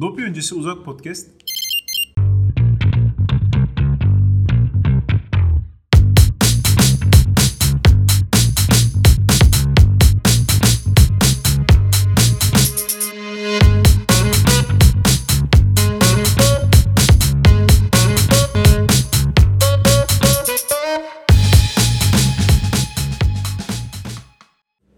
[0.00, 1.28] Dopi öncesi uzak podcast.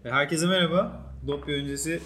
[0.03, 1.01] Herkese merhaba.
[1.27, 2.01] Dopya öncesi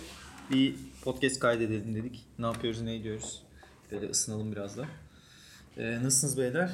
[0.52, 2.26] bir podcast kaydedelim dedik.
[2.40, 3.44] Ne yapıyoruz, ne ediyoruz?
[3.92, 4.88] Böyle ısınalım biraz da.
[5.78, 6.72] Ee, nasılsınız beyler?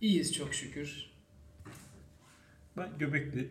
[0.00, 1.10] İyiyiz çok şükür.
[2.76, 3.48] Ben göbekli.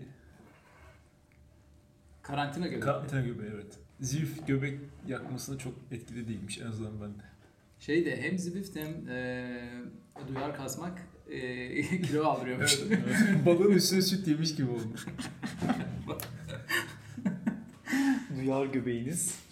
[2.22, 2.82] Karantina göbeği.
[2.82, 3.78] Karantina göbeği evet.
[4.00, 7.24] Zif göbek yakmasına çok etkili değilmiş en azından bende.
[7.80, 9.84] şey de hem zibift hem e,
[10.28, 12.80] duyar kasmak e, kilo aldırıyormuş.
[12.88, 13.46] Evet, evet.
[13.46, 14.96] Balığın üstüne süt yemiş gibi oldu.
[18.38, 19.47] Duyar göbeğiniz.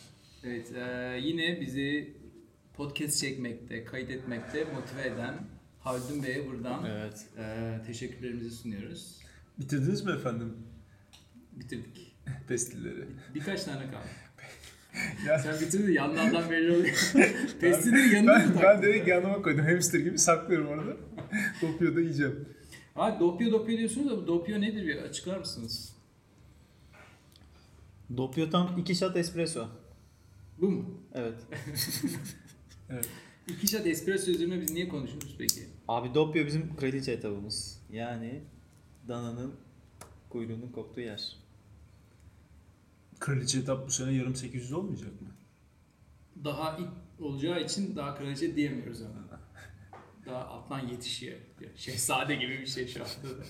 [0.45, 2.13] Evet e, yine bizi
[2.73, 5.35] podcast çekmekte, kaydetmekte motive eden
[5.79, 7.25] Haldun Bey'e buradan Evet.
[7.37, 9.19] e, teşekkürlerimizi sunuyoruz.
[9.59, 10.57] Bitirdiniz mi efendim
[11.51, 12.15] Bitirdik.
[12.47, 13.05] pestilleri?
[13.35, 14.07] Birkaç tane kaldı.
[15.27, 17.13] Ya, Sen bitirdin yanlardan belli oluyor.
[17.61, 19.65] Pestilleri yanına ben, ben direkt yanıma koydum.
[19.65, 20.97] Hamster gibi saklıyorum orada.
[21.61, 22.49] Dopio'da yiyeceğim.
[22.95, 25.95] Abi dopio dopio diyorsunuz da bu dopio nedir bir açıklar mısınız?
[28.17, 29.67] Dopya tam iki shot espresso.
[30.61, 31.01] Bu mu?
[31.13, 31.35] Evet.
[32.89, 33.09] Evet.
[33.47, 35.67] İki shot espresso üzerine biz niye konuşuyoruz peki?
[35.87, 37.81] Abi Dopya bizim kraliçe etabımız.
[37.91, 38.41] Yani
[39.07, 39.55] dananın
[40.29, 41.35] kuyruğunun koptuğu yer.
[43.19, 45.27] Kraliçe etap bu sene yarım 800 olmayacak mı?
[46.43, 46.89] daha ilk
[47.19, 49.25] olacağı için daha kraliçe diyemiyoruz ama.
[50.25, 51.37] Daha alttan yetişiyor.
[51.75, 53.43] Şehzade gibi bir şey şu anda da.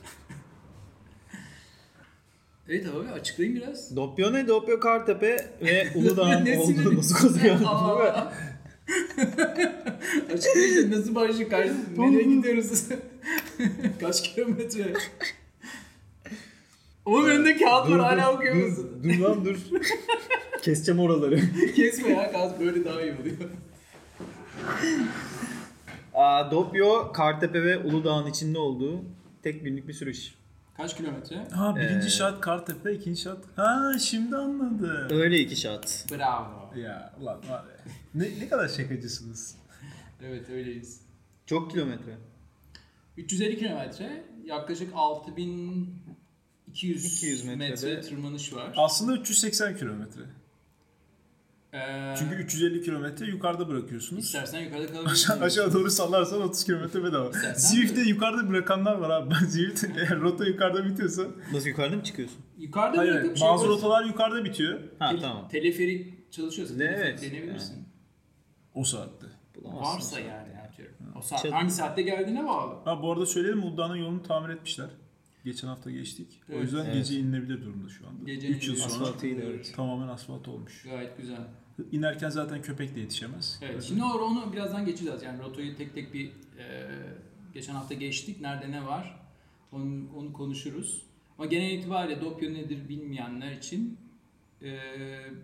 [2.69, 3.95] Evet abi açıklayın biraz.
[3.95, 4.47] Dopya ne?
[4.47, 7.59] Dopya Kartepe ve Uludağ'ın olduğunu kazanıyor.
[7.65, 8.33] Aa.
[10.33, 12.83] Açıklayın işte nasıl başlıyor karşı nereye gidiyoruz?
[14.01, 14.93] Kaç kilometre?
[17.05, 19.01] Oğlum önünde kağıt var hala okuyor musun?
[19.03, 19.57] Dur, dur lan dur.
[20.61, 21.39] Keseceğim oraları.
[21.75, 23.35] Kesme ya kağıt böyle daha iyi oluyor.
[26.13, 29.01] Aa, Dopyo, Kartepe ve Uludağ'ın içinde olduğu
[29.43, 30.35] tek günlük bir sürüş.
[30.77, 31.47] Kaç kilometre?
[31.51, 33.37] Ha birinci Ee, şart Kartepe, ikinci şart.
[33.55, 35.17] Ha şimdi anladım.
[35.19, 36.05] Öyle iki şat.
[36.11, 36.73] Bravo.
[36.79, 37.77] Ya ulan var ya.
[38.15, 39.55] Ne, ne kadar şakacısınız.
[40.23, 41.01] Evet öyleyiz.
[41.45, 42.17] Çok kilometre.
[43.17, 48.73] 350 kilometre yaklaşık 6200 200 metre metrede- tırmanış var.
[48.77, 50.21] Aslında 380 kilometre.
[51.75, 54.25] Ee, Çünkü 350 kilometre yukarıda bırakıyorsunuz.
[54.25, 55.41] istersen yukarıda Aşağı, kalabilirsin.
[55.41, 57.29] aşağı doğru sallarsan 30 kilometre bedava.
[57.29, 59.29] İstersen- Zwift'te yukarıda bırakanlar var abi.
[59.41, 61.23] Ben Zwift eğer rota yukarıda bitiyorsa.
[61.53, 62.37] Nasıl yukarıda mı çıkıyorsun?
[62.57, 64.79] Yukarıda Hayır, bırakıp şey bazı rotalar yukarıda bitiyor.
[64.99, 65.47] Ha Tel- tamam.
[65.47, 67.21] Teleferik çalışıyorsa De- teleferik evet.
[67.21, 67.87] deneyebilirsin.
[68.73, 69.27] O saatte.
[69.55, 70.25] Bulamazsın Varsa zaten.
[70.25, 70.95] yani atıyorum.
[71.15, 72.75] O saat, Çat- hangi saatte geldiğine bağlı.
[72.85, 74.87] Ha bu arada söyleyelim Uludağ'ın yolunu tamir etmişler.
[75.45, 76.41] Geçen hafta geçtik.
[76.49, 76.63] O Evet.
[76.63, 76.93] yüzden Evet.
[76.93, 78.23] gece inilebilir durumda şu anda.
[78.31, 79.73] Gece 3 yıl sonra evet.
[79.75, 80.83] tamamen asfalt olmuş.
[80.83, 81.37] Gayet güzel.
[81.91, 83.59] İnerken zaten köpek de yetişemez.
[83.61, 85.23] Evet şimdi onu, onu birazdan geçeceğiz.
[85.23, 86.89] Yani rotayı tek tek bir e,
[87.53, 88.41] geçen hafta geçtik.
[88.41, 89.19] Nerede ne var
[89.71, 91.05] onu, onu konuşuruz.
[91.37, 93.97] Ama genel itibariyle dopyo nedir bilmeyenler için
[94.61, 94.79] e,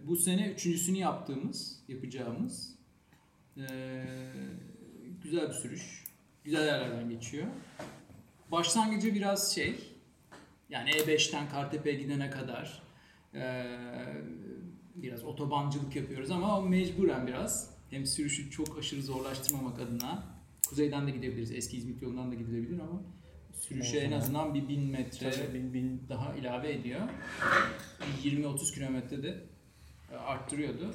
[0.08, 2.76] bu sene üçüncüsünü yaptığımız, yapacağımız
[3.58, 3.66] e,
[5.24, 6.04] güzel bir sürüş.
[6.44, 7.48] Güzel yerlerden geçiyor.
[8.52, 9.76] Başlangıcı biraz şey
[10.70, 12.82] yani E5'ten Kartepe'ye gidene kadar
[13.34, 13.66] e,
[14.96, 17.72] biraz otobancılık yapıyoruz ama o mecburen biraz.
[17.90, 20.24] Hem sürüşü çok aşırı zorlaştırmamak adına.
[20.70, 21.52] Kuzeyden de gidebiliriz.
[21.52, 23.02] Eski İzmit yolundan da gidilebilir ama
[23.54, 26.02] sürüşe en azından bir bin metre Tabii bin, bin.
[26.10, 27.02] daha ilave ediyor.
[28.24, 29.44] Bir 20-30 kilometre de
[30.12, 30.94] e, arttırıyordu.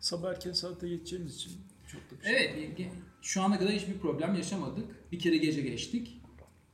[0.00, 1.52] Sabah erken saatte geçeceğimiz için
[1.86, 2.36] çok da bir şey.
[2.36, 2.90] Evet, ge-
[3.22, 5.12] şu ana kadar hiçbir problem yaşamadık.
[5.12, 6.20] Bir kere gece geçtik.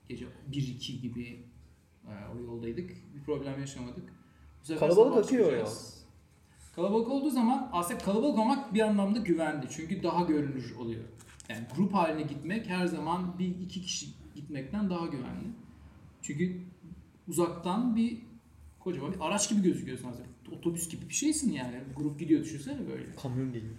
[0.09, 1.44] Gece 1-2 gibi
[2.05, 2.91] e, o yoldaydık.
[3.15, 4.05] Bir problem yaşamadık.
[4.61, 6.06] Bu sefer Kalabalık akıyor çıkacağız.
[6.76, 9.66] Kalabalık olduğu zaman aslında kalabalık olmak bir anlamda güvenli.
[9.70, 11.04] Çünkü daha görünür oluyor.
[11.49, 15.49] Yani grup haline gitmek her zaman bir iki kişi gitmekten daha güvenli.
[16.23, 16.61] Çünkü
[17.28, 18.19] uzaktan bir
[18.81, 20.56] kocaman bir araç gibi gözüküyorsun aslında.
[20.58, 21.81] Otobüs gibi bir şeysin yani.
[21.96, 23.05] Grup gidiyor düşünsene böyle.
[23.23, 23.75] Kamyon geliyor.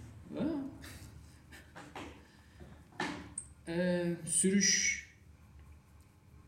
[3.68, 5.04] Ee, sürüş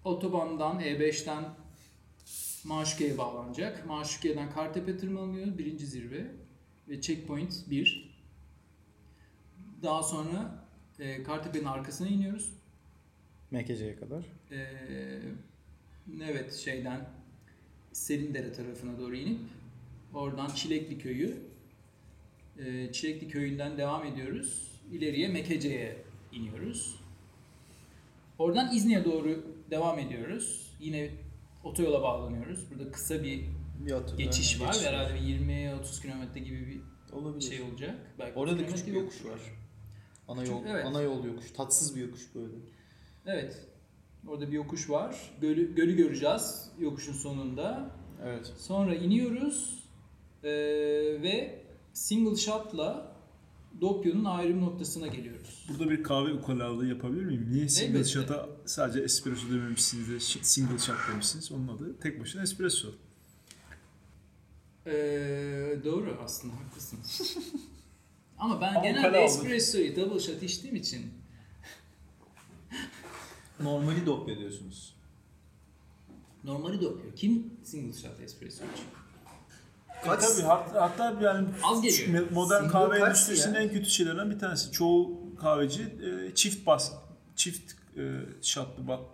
[0.05, 1.44] otobandan E5'ten
[2.64, 3.87] Maşuke'ye bağlanacak.
[3.87, 5.58] Maşuke'den Kartepe tırmanılıyor.
[5.58, 6.39] Birinci zirve.
[6.90, 8.10] Ve checkpoint 1.
[9.82, 10.64] Daha sonra
[10.98, 12.52] e, Kartepe'nin arkasına iniyoruz.
[13.50, 14.25] Mekece'ye kadar.
[14.50, 14.66] Ee,
[16.25, 17.08] evet şeyden
[17.92, 19.40] Serindere tarafına doğru inip
[20.14, 21.37] oradan Çilekli köyü
[22.58, 24.70] e, Çilekli köyünden devam ediyoruz.
[24.92, 25.96] ileriye Mekece'ye
[26.32, 27.00] iniyoruz.
[28.38, 30.72] Oradan İzni'ye doğru devam ediyoruz.
[30.81, 31.10] Yine
[31.64, 32.70] otoyola bağlanıyoruz.
[32.70, 33.44] Burada kısa bir
[33.87, 34.67] Bir atı- geçiş var.
[34.67, 36.81] geçiş Herhalde bir 20-30 kilometre gibi bir
[37.12, 37.50] Olabilir.
[37.50, 37.94] şey olacak.
[38.19, 39.03] Belki Orada da küçük bir yok.
[39.03, 39.41] yokuş var.
[40.29, 40.85] Ana yol, Evet.
[40.85, 41.50] ana yol yokuş.
[41.53, 42.53] Tatsız bir yokuş böyle.
[43.27, 43.67] Evet.
[44.29, 45.31] Orada bir yokuş var.
[45.41, 47.91] Gölü, gölü göreceğiz yokuşun sonunda.
[48.25, 48.53] Evet.
[48.59, 49.85] Sonra iniyoruz
[50.44, 50.50] eee,
[51.23, 53.17] ve single shot'la
[53.81, 55.67] Doppio'nun ayrım noktasına geliyoruz.
[55.69, 57.47] Burada bir kahve ukalalığı yapabilir miyim?
[57.50, 58.11] Niye single Elbette.
[58.11, 61.53] shot'a sadece espresso dememişsiniz de single shot demişsiniz?
[61.53, 62.88] Onun adı tek başına espresso.
[64.87, 66.99] Eee, doğru aslında haklısın.
[68.38, 71.06] Ama ben Ama genelde espressoyu double shot içtiğim için
[73.61, 74.94] Normali dopya diyorsunuz.
[76.44, 77.15] normali Doppio.
[77.17, 78.88] Kim single shot espresso içiyor?
[80.05, 80.23] Kaç?
[80.29, 82.31] Tabii hatta, hatta yani Az geliyor.
[82.31, 83.61] modern Single kahve kaç endüstrisinin ya?
[83.61, 84.73] en kötü şeylerinden bir tanesi.
[84.73, 86.93] Çoğu kahveci e, çift bas
[87.37, 89.05] çift e, shotlı ba-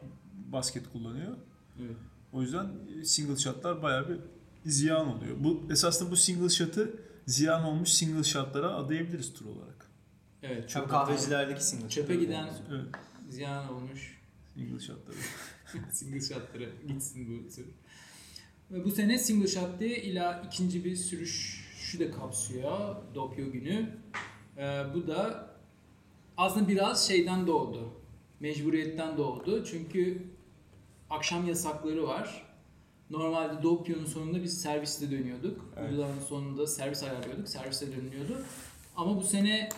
[0.53, 1.37] basket kullanıyor.
[1.81, 1.97] Evet.
[2.33, 2.67] O yüzden
[3.01, 4.19] e, single shotlar bayağı bir
[4.67, 5.37] ziyan oluyor.
[5.39, 9.91] Bu esasında bu single shot'ı ziyan olmuş single shotlara adayabiliriz tur olarak.
[10.43, 10.69] Evet.
[10.69, 11.89] Çok çok kahvecilerdeki single.
[11.89, 12.85] Çöpe giden Evet.
[13.31, 14.17] ziyan olmuş
[14.55, 15.17] Single shotları.
[15.93, 17.67] single shot'lara gitsin bu tür.
[18.71, 23.91] Ve bu sene single shot diye ila ikinci bir sürüşü de kapsıyor Doppio günü.
[24.57, 25.51] Ee, bu da
[26.37, 27.93] aslında biraz şeyden doğdu.
[28.41, 29.65] Mecburiyetten doğdu.
[29.65, 30.23] Çünkü
[31.11, 32.46] akşam yasakları var.
[33.11, 35.73] Normalde Doppio'nun sonunda biz serviste dönüyorduk.
[35.77, 35.91] Evet.
[35.91, 37.49] Uygulamanın sonunda servis ayarlıyorduk.
[37.49, 38.43] Serviste dönülüyordu.
[38.97, 39.69] Ama bu sene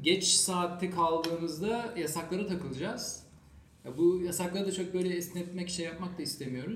[0.00, 3.26] geç saatte kaldığımızda yasaklara takılacağız.
[3.84, 6.74] Ya bu yasakları da çok böyle esnetmek, şey yapmak da istemiyoruz.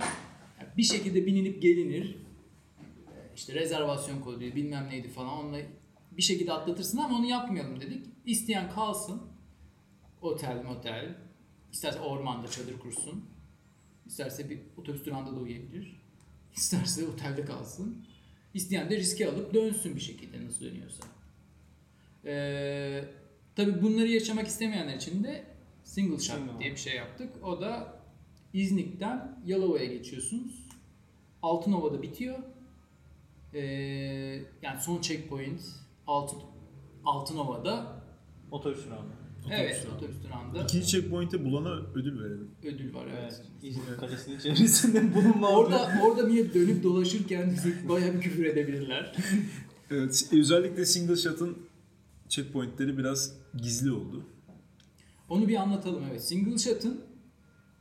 [0.60, 2.16] Ya bir şekilde bilinip gelinir.
[2.80, 5.58] Ee, İşte rezervasyon kodu bilmem neydi falan onunla
[6.12, 8.06] bir şekilde atlatırsın ama onu yapmayalım dedik.
[8.26, 9.22] İsteyen kalsın.
[10.22, 11.18] Otel, motel.
[11.72, 13.24] İsterse ormanda çadır kursun.
[14.10, 16.00] İsterse bir otobüs durağında da uyuyabilir.
[16.56, 18.06] İsterse otelde kalsın.
[18.54, 21.04] İsteyen de riski alıp dönsün bir şekilde nasıl dönüyorsa.
[22.24, 23.04] Ee,
[23.56, 25.44] tabii bunları yaşamak istemeyenler için de
[25.84, 27.44] single shot diye bir şey yaptık.
[27.44, 28.00] O da
[28.52, 30.68] İznik'ten Yalova'ya geçiyorsunuz.
[31.42, 32.38] Altınova'da bitiyor.
[33.54, 33.60] Ee,
[34.62, 35.60] yani son checkpoint
[36.06, 36.38] Altın,
[37.04, 38.02] Altınova'da.
[38.50, 39.19] Otobüs durağında.
[39.50, 39.96] Evet, durağı.
[39.96, 42.50] otobüs durağında İkinci checkpoint'e bulana ödül verelim.
[42.62, 43.22] ödül var evet.
[43.22, 43.40] Evet.
[43.62, 49.16] İzmir Kalesi'nin içerisinde bulunma Orada orada bir dönüp dolaşırken bizi bayağı bir küfür edebilirler.
[49.92, 51.58] Evet, özellikle single shot'ın
[52.28, 54.24] checkpoint'leri biraz gizli oldu.
[55.28, 56.24] Onu bir anlatalım evet.
[56.24, 57.00] Single shot'ın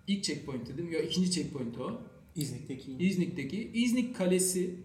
[0.07, 0.95] ilk checkpoint'i değil mi?
[0.95, 2.01] Yok ikinci checkpoint o.
[2.35, 3.71] İznik'teki İznik'teki.
[3.73, 4.75] İznik Kalesi.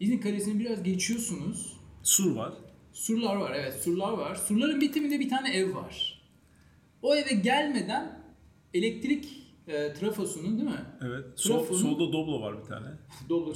[0.00, 1.76] İznik Kalesi'ni biraz geçiyorsunuz.
[2.02, 2.52] Sur var.
[2.92, 4.34] Surlar var evet surlar var.
[4.34, 6.22] Surların bitiminde bir tane ev var.
[7.02, 8.20] O eve gelmeden
[8.74, 9.28] elektrik
[9.66, 10.84] e, trafosunun değil mi?
[11.02, 11.24] Evet.
[11.36, 12.86] Sol, Trafonun- solda Doblo var bir tane.
[13.28, 13.54] Doblo,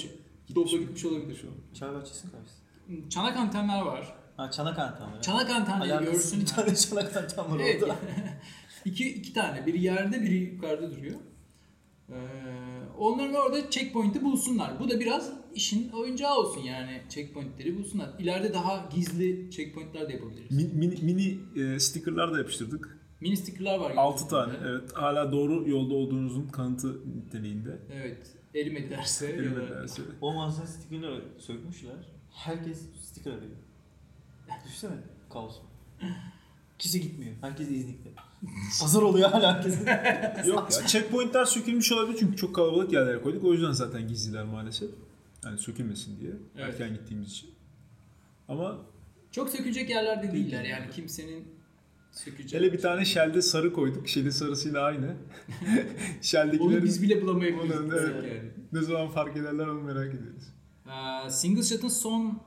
[0.55, 1.55] Doblo gitmiş olabilir şu an.
[1.75, 3.11] Çay bahçesi karşısı.
[3.11, 4.15] Çanak antenler var.
[4.37, 5.23] Ha çanak antenleri.
[5.23, 6.65] Çanak antenleri Alakasız bir görsünler.
[6.65, 7.83] tane çanak anten var Evet.
[7.83, 7.97] orada.
[8.85, 9.67] iki, iki tane.
[9.67, 11.17] Biri yerde biri yukarıda duruyor.
[12.11, 12.15] Ee,
[12.99, 14.81] onların orada checkpoint'i bulsunlar.
[14.81, 17.03] Bu da biraz işin oyuncağı olsun yani.
[17.09, 18.11] Checkpoint'leri bulsunlar.
[18.19, 20.51] İleride daha gizli checkpoint'ler de yapabiliriz.
[20.51, 21.39] Min- mini, mini
[21.75, 22.99] e, stickerlar da yapıştırdık.
[23.21, 23.93] Mini sticker'lar var.
[23.97, 24.53] 6 tane.
[24.53, 24.93] gördüğünüz Evet.
[24.95, 27.79] Hala doğru yolda olduğunuzun kanıtı niteliğinde.
[27.93, 28.35] Evet.
[28.55, 29.39] Erimedi derse.
[29.57, 30.03] da- derse.
[30.21, 32.09] O mağazanın stickerları sökmüşler.
[32.31, 33.57] Herkes sticker arıyor.
[34.65, 34.93] Düşünsene
[35.31, 35.57] kaos.
[36.79, 37.33] Kimse gitmiyor.
[37.41, 38.11] Herkes İznik'te.
[38.81, 39.79] Pazar oluyor hala herkes.
[40.47, 43.45] Yok ya checkpointler sökülmüş olabilir çünkü çok kalabalık yerlere koyduk.
[43.45, 44.91] O yüzden zaten gizliler maalesef.
[45.45, 46.33] Yani sökülmesin diye.
[46.57, 46.81] Evet.
[46.81, 47.51] Erken gittiğimiz için.
[48.49, 48.79] Ama
[49.31, 51.45] Çok sökülecek yerlerde değiller yani kimsenin
[52.13, 52.63] sökeceği.
[52.63, 54.09] hele bir tane Shell'de sarı koyduk.
[54.09, 55.07] Shell'in sarısıyla aynı.
[55.07, 55.17] Onu
[56.23, 57.81] Shell'dekilerin biz bile bulamayabiliriz.
[57.81, 58.33] Onu, evet.
[58.33, 58.51] yani.
[58.73, 60.45] ne zaman fark ederler onu merak ediyoruz.
[60.87, 62.43] Ee, Single Shot'ın son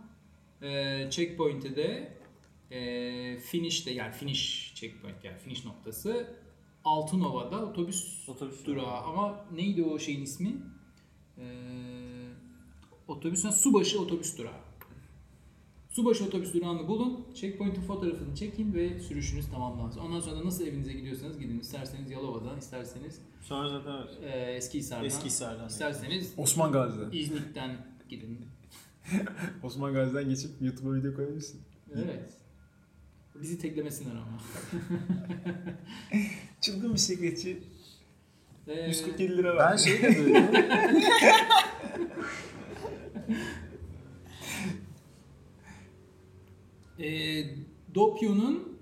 [0.61, 2.17] e, checkpoint'i de
[2.71, 6.27] e, finish'te yani finish checkpoint yani finish noktası
[6.83, 10.55] Altınova'da otobüs Otobüs durağı ama neydi o şeyin ismi?
[11.37, 11.43] Ee,
[13.07, 14.67] otobüsün Subaşı otobüs durağı.
[15.89, 19.99] Subaşı otobüs durağını bulun, checkpoint'in fotoğrafını çekin ve sürüşünüz tamamlansın.
[19.99, 21.59] Ondan sonra da nasıl evinize gidiyorsanız gidin.
[21.59, 24.35] İsterseniz Yalova'dan, isterseniz Sonra zaten evet.
[24.35, 25.67] e, Eskihisar'dan, Eskihisar'dan.
[25.67, 27.11] isterseniz Osman Gazi'den.
[27.11, 27.77] İznik'ten
[28.09, 28.45] gidin.
[29.63, 31.61] Osman Gazi'den geçip YouTube'a video koyabilirsin.
[31.95, 32.36] Evet.
[33.41, 34.41] Bizi teklemesinler ama.
[36.61, 37.63] Çılgın bisikletçi
[38.67, 39.81] Ee, 147 lira Ben verdi.
[39.81, 40.07] şey de
[47.07, 47.09] e,
[47.95, 48.79] Doppio'nun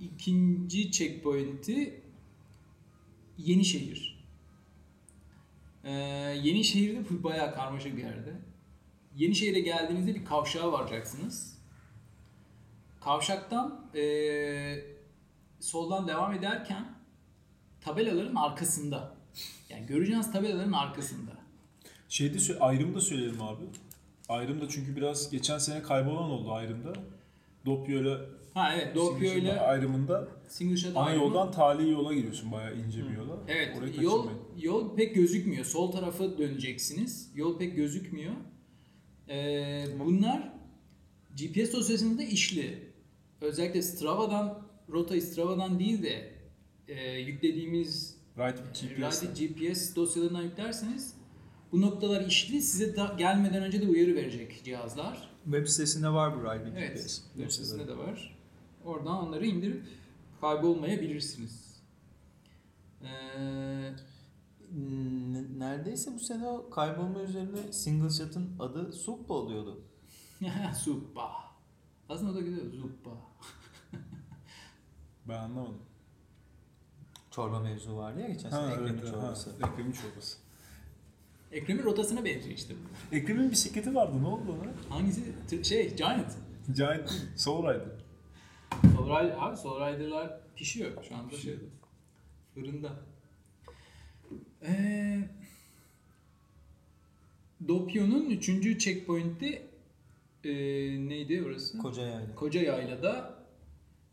[0.00, 2.00] ikinci checkpoint'i
[3.38, 4.24] Yenişehir.
[5.84, 5.90] Ee,
[6.42, 8.32] Yenişehir'de bayağı karmaşık bir yerde.
[9.16, 11.58] Yenişehir'e geldiğinizde bir kavşağa varacaksınız.
[13.04, 14.76] Kavşaktan ee,
[15.60, 16.84] soldan devam ederken
[17.80, 19.14] tabelaların arkasında.
[19.70, 21.30] Yani göreceğiniz tabelaların arkasında.
[22.08, 23.64] Şeyde ayrımda söyleyelim abi.
[24.28, 26.92] Ayrımda çünkü biraz geçen sene kaybolan oldu ayrımda.
[27.66, 28.16] Doppio ile
[28.54, 31.24] Ha evet Single ile ayrımında single shot ana ayrımı.
[31.24, 33.36] yoldan tali yola giriyorsun bayağı ince bir yola.
[33.48, 34.58] Evet, Orayı yol kaçırmayın.
[34.58, 35.64] yol pek gözükmüyor.
[35.64, 37.30] Sol tarafa döneceksiniz.
[37.34, 38.34] Yol pek gözükmüyor.
[39.28, 40.52] Ee, bunlar
[41.36, 42.83] GPS dosyasında işli.
[43.44, 46.32] Özellikle Strava'dan, rotayı Strava'dan değil de
[46.88, 49.22] e, yüklediğimiz Right with GPS.
[49.22, 51.14] Ride GPS dosyalarından yüklerseniz
[51.72, 52.62] bu noktalar işli.
[52.62, 55.30] Size da gelmeden önce de uyarı verecek cihazlar.
[55.44, 57.22] Web sitesinde var bu Ride with Evet, GPS.
[57.36, 58.38] web sitesinde de var.
[58.84, 59.82] Oradan onları indirip
[60.40, 61.82] kaybolmayabilirsiniz.
[63.02, 63.90] Ee,
[65.58, 69.80] Neredeyse bu sene o kaybolma üzerine single shot'ın adı Suppa oluyordu.
[70.84, 71.30] Zuppa.
[72.08, 72.70] Aslında o da güzel.
[72.70, 73.10] Zuppa.
[75.28, 75.82] Ben anlamadım.
[77.30, 79.50] Çorba mevzu vardı ya geçen sene Ekrem'in evet, çorbası.
[79.50, 80.38] Ha, Ekrem'in çorbası.
[81.52, 83.16] Ekrem'in rotasına benziyor işte bu.
[83.16, 84.96] Ekrem'in bisikleti vardı ne oldu ona?
[84.96, 85.32] Hangisi?
[85.64, 86.32] Şey, Giant.
[86.76, 88.04] Giant değil, Soul Rider.
[88.96, 91.64] Soul Rider, abi Soul Rider'lar pişiyor şu anda şeyde.
[92.54, 92.92] Fırında.
[94.62, 95.28] Ee,
[97.68, 99.62] Doppio'nun üçüncü checkpoint'i
[100.44, 100.50] ee,
[101.08, 101.78] neydi orası?
[101.78, 102.34] Koca yayla.
[102.34, 103.33] Koca Yayla'da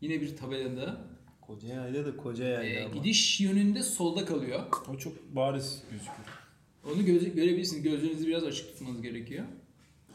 [0.02, 1.12] yine bir tabelada
[1.46, 2.94] Koca yayla da koca yayla ee, ama.
[2.94, 4.60] gidiş yönünde solda kalıyor.
[4.94, 6.18] O çok bariz gözüküyor.
[6.84, 7.82] Onu göz, görebilirsiniz.
[7.82, 9.44] Gözlerinizi biraz açık tutmanız gerekiyor.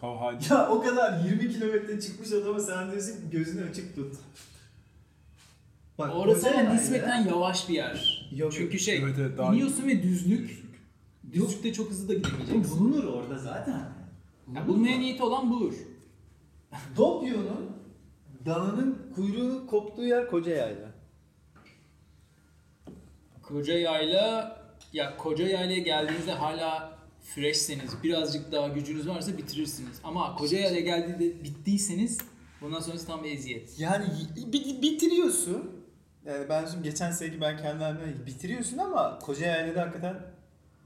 [0.01, 0.53] Ha, hadi.
[0.53, 4.15] Ya o kadar 20 kilometre çıkmış adama sen diyorsun ki gözünü açık tut.
[5.97, 8.29] Bak, Orası ama nispeten yavaş bir yer.
[8.35, 10.63] Yok, Çünkü şey, Evet, evet, iniyorsun ve düzlük.
[11.33, 12.79] Düzlükte çok hızlı da gidemeyeceksin.
[12.79, 13.89] Bulunur orada zaten.
[14.55, 15.73] Ya bulmaya niyeti olan bulur.
[16.97, 17.76] Doppio'nun
[18.45, 20.87] dağının kuyruğu koptuğu yer koca yayla.
[23.43, 24.57] Koca yayla,
[24.93, 29.99] ya koca yaylaya geldiğinizde hala freshseniz, birazcık daha gücünüz varsa bitirirsiniz.
[30.03, 32.17] Ama koca yaylaya geldiğinde bittiyseniz
[32.61, 33.79] bundan sonrası tam bir eziyet.
[33.79, 34.05] Yani
[34.53, 35.71] bi- bitiriyorsun.
[36.25, 40.15] Yani ben şimdi geçen seneki ben kendi halimden bitiriyorsun ama koca yaylada hakikaten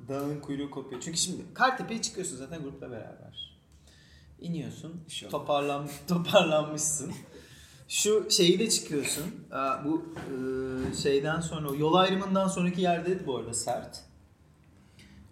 [0.08, 1.01] dağın kuyruğu kopuyor.
[1.01, 3.58] Çünkü şimdi Kartepe'ye çıkıyorsun zaten grupla beraber.
[4.39, 5.01] İniyorsun.
[5.05, 5.31] İnşallah.
[5.31, 7.13] Toparlan, toparlanmışsın.
[7.92, 9.24] Şu şeyde çıkıyorsun.
[9.52, 14.04] Aa, Bu e, şeyden sonra, yol ayrımından sonraki yerde bu arada sert.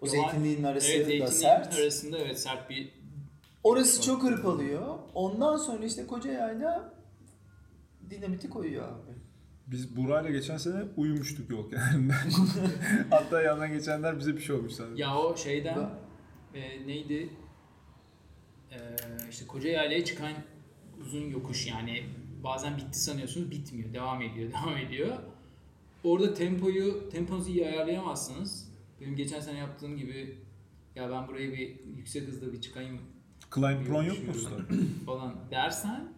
[0.00, 1.74] O Yol- zeytinliğin arası evet, da sert.
[1.74, 2.92] arasında evet sert bir
[3.64, 4.98] Orası çok hırpalıyor.
[5.14, 6.94] Ondan sonra işte koca yayla
[8.10, 9.12] dinamiti koyuyor abi.
[9.66, 12.14] Biz Buray'la geçen sene uyumuştuk yol kenarında.
[13.10, 15.02] Hatta yandan geçenler bize bir şey olmuş sadece.
[15.02, 15.98] Ya o şeyden Da-
[16.54, 17.30] e, neydi?
[18.70, 18.78] E,
[19.30, 20.32] işte koca yaylaya çıkan
[21.00, 22.04] uzun yokuş yani
[22.44, 23.92] bazen bitti sanıyorsunuz bitmiyor.
[23.92, 25.16] Devam ediyor, devam ediyor.
[26.04, 28.70] Orada tempoyu, temponuzu iyi ayarlayamazsınız.
[29.00, 30.38] Benim geçen sene yaptığım gibi
[30.96, 33.00] ya ben burayı bir yüksek hızda bir çıkayım
[33.54, 34.56] Climb Pro yok mu usta?
[35.06, 36.12] falan dersen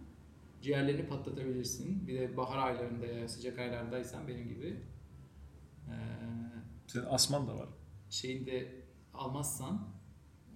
[0.63, 2.07] ciğerlerini patlatabilirsin.
[2.07, 4.77] Bir de bahar aylarında ya sıcak aylardaysan benim gibi
[5.89, 5.95] e,
[6.87, 7.69] Senin asman da var.
[8.11, 8.75] şeyini de
[9.15, 9.89] almazsan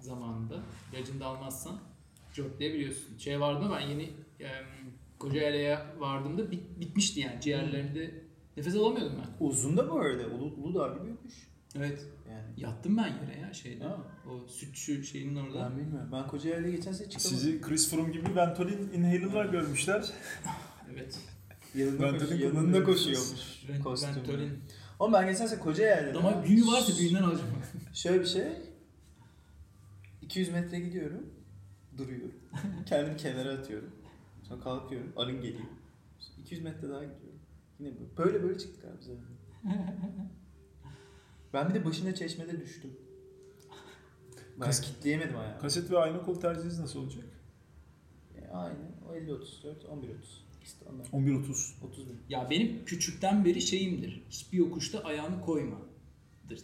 [0.00, 1.78] zamanında, ilacını da almazsan
[2.34, 3.18] cortlayabiliyorsun.
[3.18, 4.02] Şey vardı ben yeni
[4.40, 4.48] e,
[5.18, 8.14] Kocaeli'ye vardığımda bit- bitmişti yani ciğerlerinde
[8.56, 9.46] nefes alamıyordum ben.
[9.46, 10.26] Uzun da bu arada.
[10.26, 11.34] Ulu, Uludağ gibi yokuş.
[11.76, 12.06] Evet.
[12.30, 12.44] Yani.
[12.56, 13.84] Yattım ben yere ya şeyde.
[13.84, 13.98] Ha.
[14.30, 15.70] O sütçü şeyinin orada.
[15.70, 16.08] Ben bilmiyorum.
[16.12, 17.38] Ben koca yayla geçen sene çıkamadım.
[17.38, 20.10] Sizi Chris Froome gibi Ventolin inhaler'lar görmüşler.
[20.94, 21.18] Evet.
[21.74, 22.84] yanında, kullanıyorum.
[22.84, 23.64] koşuyormuş.
[23.84, 24.16] Kostümle.
[24.16, 24.58] Ventolin.
[25.00, 26.18] Ama ben geçen sene koca yayla.
[26.18, 27.50] Ama büyü varsa büyüğünden alacağım.
[27.94, 28.44] Şöyle bir şey.
[30.22, 31.26] 200 metre gidiyorum.
[31.98, 32.34] Duruyorum.
[32.86, 33.90] Kendimi kenara atıyorum.
[34.48, 35.12] Sonra kalkıyorum.
[35.16, 35.64] Arın geliyor.
[36.40, 37.40] 200 metre daha gidiyorum.
[37.78, 39.24] Yine böyle böyle, böyle çıktık abi zaten.
[41.52, 42.90] Ben bir de başına çeşmede düştüm.
[44.60, 45.60] Ben Kas- kitleyemedim ayağımı.
[45.60, 47.24] Kaset ve ayna kol tercihiniz nasıl olacak?
[48.36, 48.78] E, Aynı.
[49.10, 50.44] O 50 34 11 30.
[50.62, 51.04] İşte onlar.
[51.04, 51.84] 11.30.
[51.84, 52.18] 30 bin.
[52.28, 54.24] Ya benim küçükten beri şeyimdir.
[54.30, 55.86] Hiçbir yokuşta ayağını koymadır.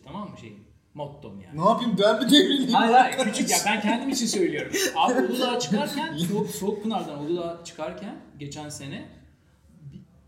[0.04, 0.58] Tamam mı şeyim?
[0.94, 1.60] Mottom yani.
[1.60, 2.72] Ne yapayım ben bir devrileyim.
[2.72, 4.72] Hayır hayır küçük ya ben kendim için söylüyorum.
[4.96, 9.08] Abi Uludağ'a çıkarken Soğuk, Soğukpınar'dan Uludağ'a çıkarken geçen sene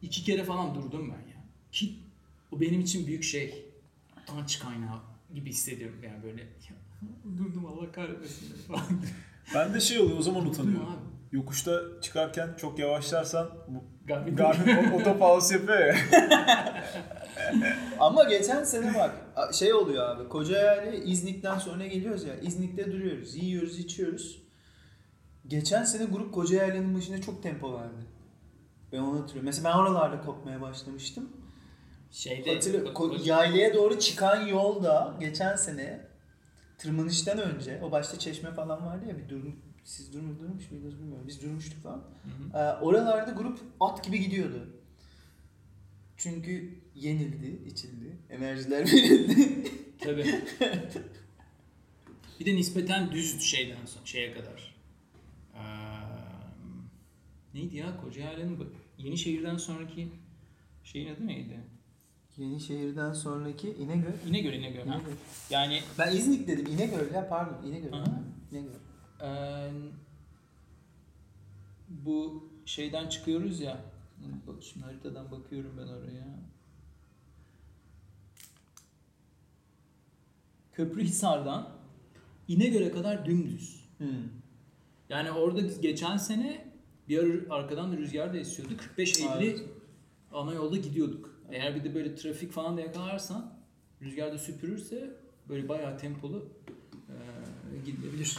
[0.03, 1.37] iki kere falan durdum ben ya.
[1.73, 1.95] Ki
[2.53, 3.65] o benim için büyük şey.
[4.23, 4.99] Utanç kaynağı
[5.35, 6.43] gibi hissediyorum yani böyle.
[6.43, 6.77] Ya,
[7.39, 8.83] durdum Allah kahretmesin falan.
[9.55, 10.87] Ben de şey oluyor o zaman utanıyorum.
[10.87, 11.37] abi.
[11.37, 13.51] Yokuşta çıkarken çok yavaşlarsan
[14.07, 14.37] Garmin.
[14.93, 15.97] Otopause yapıyor ya.
[18.01, 19.15] Ama geçen sene bak
[19.55, 20.29] şey oluyor abi.
[20.29, 22.35] Kocaeli İznik'ten sonra geliyoruz ya.
[22.37, 23.37] İznik'te duruyoruz.
[23.37, 24.43] Yiyoruz, içiyoruz.
[25.49, 28.07] Geçen sene grup Kocaeli'nin başına çok tempo verdi.
[28.93, 29.45] Ben onu hatırlıyorum.
[29.45, 31.29] Mesela ben oralarda kopmaya başlamıştım.
[32.11, 36.01] Şeyde Ko- ko- yaylaya doğru çıkan yolda geçen sene
[36.79, 41.25] tırmanıştan önce o başta çeşme falan vardı ya bir durum siz durmuş, durmuş muydunuz bilmiyorum.
[41.29, 41.97] Biz durmuştuk falan.
[42.53, 42.59] Hı hı.
[42.59, 44.69] Ee, oralarda grup at gibi gidiyordu.
[46.29, 48.17] Çünkü yenildi, içildi.
[48.31, 49.71] Enerjiler verildi.
[50.01, 50.27] Tabii.
[52.41, 54.75] bir de nispeten düz şeyden son, şeye kadar.
[55.55, 55.61] Ee,
[57.55, 60.09] neydi ya Kocaeli'nin bu- Yenişehir'den sonraki
[60.85, 61.61] şeyin adı neydi?
[62.37, 64.13] Yenişehir'den sonraki İnegöl.
[64.29, 64.87] İnegöl İnegöl.
[64.87, 64.95] Ha.
[64.95, 65.13] İnegöl.
[65.51, 66.67] Yani Ben İznik dedim.
[66.67, 67.67] İnegöl ya pardon.
[67.67, 67.93] İnegöl.
[67.93, 68.23] Aha.
[68.53, 68.71] İnegöl.
[69.23, 69.71] Ee,
[71.89, 73.94] bu şeyden çıkıyoruz ya.
[74.47, 76.39] Bak şimdi haritadan bakıyorum ben oraya.
[80.73, 81.69] Köprühisar'dan
[82.49, 83.85] İnegöl'e kadar dümdüz.
[83.99, 84.07] Hmm.
[85.09, 86.65] Yani orada biz geçen sene
[87.09, 88.73] bir ara arkadan da rüzgar da esiyordu.
[88.99, 89.63] 45-50 Evet.
[90.33, 91.41] ana yolda gidiyorduk.
[91.51, 93.55] Eğer bir de böyle trafik falan da yakalarsan
[94.03, 95.17] rüzgar da süpürürse
[95.49, 96.49] böyle bayağı tempolu
[97.09, 98.39] eee gidilebilir.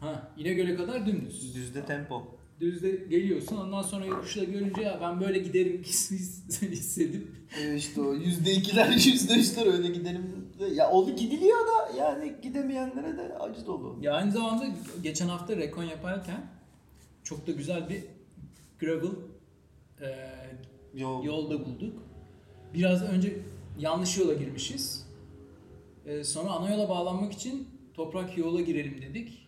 [0.00, 1.54] Ha, İnegöl'e kadar dümdüz.
[1.54, 2.37] Düzde tempo.
[2.60, 7.28] Düzde geliyorsun ondan sonra yokuşta görünce ya ben böyle giderim his- hissedip
[7.60, 10.48] Ee, işte o yüzde ikiler, yüzde üçler öyle gidelim.
[10.74, 13.98] Ya oldu gidiliyor da yani gidemeyenlere de acı dolu.
[14.02, 14.66] ya aynı zamanda
[15.02, 16.46] geçen hafta rekon yaparken
[17.24, 18.04] çok da güzel bir
[18.80, 19.10] gravel
[20.00, 20.58] eee
[20.94, 21.24] Yol.
[21.24, 22.02] yolda bulduk.
[22.74, 23.38] Biraz önce
[23.78, 25.06] yanlış yola girmişiz.
[26.06, 29.47] Ee, sonra ana yola bağlanmak için toprak yola girelim dedik.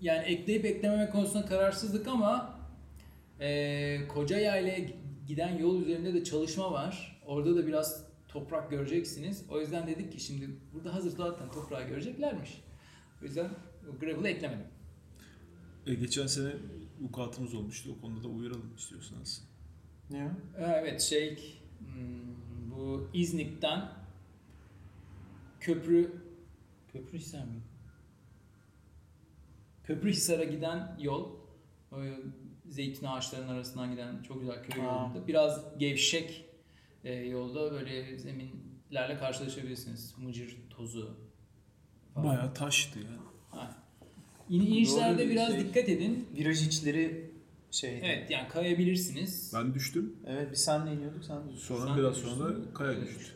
[0.00, 2.58] Yani ekleyip eklememe konusunda kararsızlık ama
[3.40, 4.76] e, Koca Yayla
[5.26, 7.20] giden yol üzerinde de çalışma var.
[7.26, 9.44] Orada da biraz toprak göreceksiniz.
[9.50, 12.62] O yüzden dedik ki şimdi burada hazır zaten toprağı göreceklermiş.
[13.22, 13.50] O yüzden
[13.90, 14.66] o gravel'ı eklemedim.
[15.86, 16.52] E, geçen sene
[17.00, 17.96] vukuatımız olmuştu.
[17.98, 19.48] O konuda da uyaralım istiyorsanız.
[20.10, 20.30] Ne?
[20.58, 23.88] Evet şey hmm, bu İznik'ten
[25.60, 26.28] köprü
[26.92, 27.60] Köprühisar mı?
[29.88, 31.30] Köprühisar'a giden yol
[32.66, 35.26] zeytin ağaçlarının arasından giden çok güzel köy yolunda.
[35.28, 36.44] Biraz gevşek
[37.04, 40.14] e, yolda böyle zeminlerle karşılaşabilirsiniz.
[40.18, 41.16] Mıcır tozu
[42.14, 42.26] falan.
[42.26, 43.06] Bayağı taştı ya.
[43.50, 43.76] Ha.
[44.48, 45.60] İn, inişlerde Doğru bir biraz şey.
[45.60, 46.28] dikkat edin.
[46.36, 47.30] Viraj içleri
[47.70, 47.98] şey.
[48.02, 49.52] Evet yani kayabilirsiniz.
[49.54, 50.16] Ben düştüm.
[50.26, 51.56] Evet biz seninle iniyorduk sen de.
[51.56, 52.64] Sonra Sen biraz sonra düştün.
[52.70, 53.08] da kaya Evet.
[53.08, 53.32] düştü.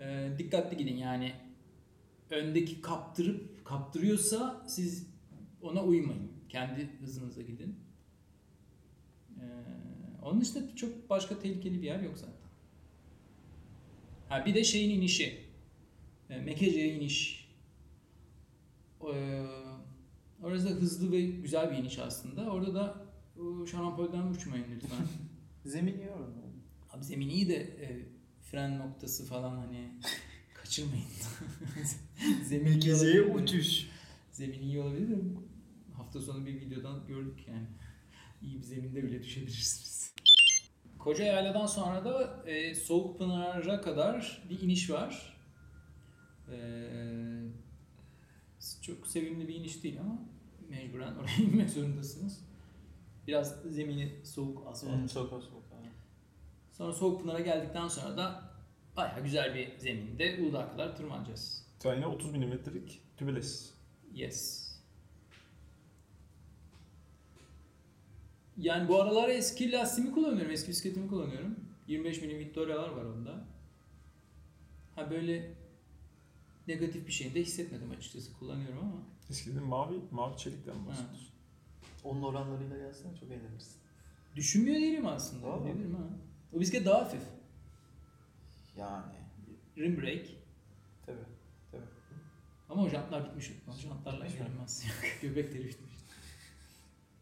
[0.00, 1.32] Ee, dikkatli gidin yani
[2.30, 5.13] öndeki kaptırıp kaptırıyorsa siz
[5.64, 6.32] ona uymayın.
[6.48, 7.76] Kendi hızınıza gidin.
[9.40, 9.44] Ee,
[10.22, 12.34] onun dışında çok başka tehlikeli bir yer yok zaten.
[14.28, 15.44] Ha bir de şeyin inişi.
[16.30, 17.48] E, Mekece'ye iniş.
[19.14, 19.46] Ee,
[20.42, 22.50] orası da hızlı ve güzel bir iniş aslında.
[22.50, 23.04] Orada da
[23.70, 25.06] şarampolden uçmayın lütfen.
[25.64, 26.34] Zemin yiyorum.
[26.90, 28.06] Abi zemin iyi de e,
[28.42, 29.90] fren noktası falan hani
[30.54, 31.04] kaçırmayın.
[32.44, 33.86] zemin iyi uçuş.
[34.32, 35.16] Zemin iyi olabilir de
[36.14, 37.66] hafta sonu bir videodan gördük yani.
[38.42, 40.14] İyi bir zeminde bile düşebilirsiniz.
[40.98, 45.36] Koca Yayla'dan sonra da e, Soğukpınar'a kadar bir iniş var.
[46.50, 46.56] E,
[48.82, 50.18] çok sevimli bir iniş değil ama
[50.68, 52.44] mecburen oraya inmek zorundasınız.
[53.26, 54.94] Biraz zemini soğuk asfalt.
[54.94, 55.64] Hmm, soğuk soğuk.
[56.72, 58.50] Sonra Soğukpınar'a geldikten sonra da
[58.96, 61.66] bayağı güzel bir zeminde Uludağ'a kadar tırmanacağız.
[61.84, 63.74] Yine 30 milimetrelik tübeles.
[64.12, 64.63] Yes.
[68.58, 71.56] Yani bu aralar eski lastiğimi kullanıyorum, eski bisikletimi kullanıyorum.
[71.88, 73.44] 25 milim Victoria'lar var onda.
[74.94, 75.54] Ha böyle
[76.68, 79.02] negatif bir şey de hissetmedim açıkçası kullanıyorum ama.
[79.30, 81.28] Eskiden mavi, mavi çelikten bahsediyorsun.
[82.04, 83.76] Onun oranlarıyla gelsene çok eğlenirsin.
[84.36, 85.46] Düşünmüyor değilim aslında.
[85.46, 85.64] Valla.
[85.64, 86.02] Ne bileyim ha.
[86.52, 87.22] O bisiklet daha hafif.
[88.78, 89.12] Yani.
[89.78, 90.28] Rim brake.
[91.06, 91.18] Tabii.
[91.72, 91.82] Tabii.
[92.70, 93.52] Ama o jantlar bitmiş.
[93.68, 94.46] O jantlarla Bitmiş mi?
[94.46, 94.84] gelmez.
[95.22, 95.94] Göbekleri bitmiş.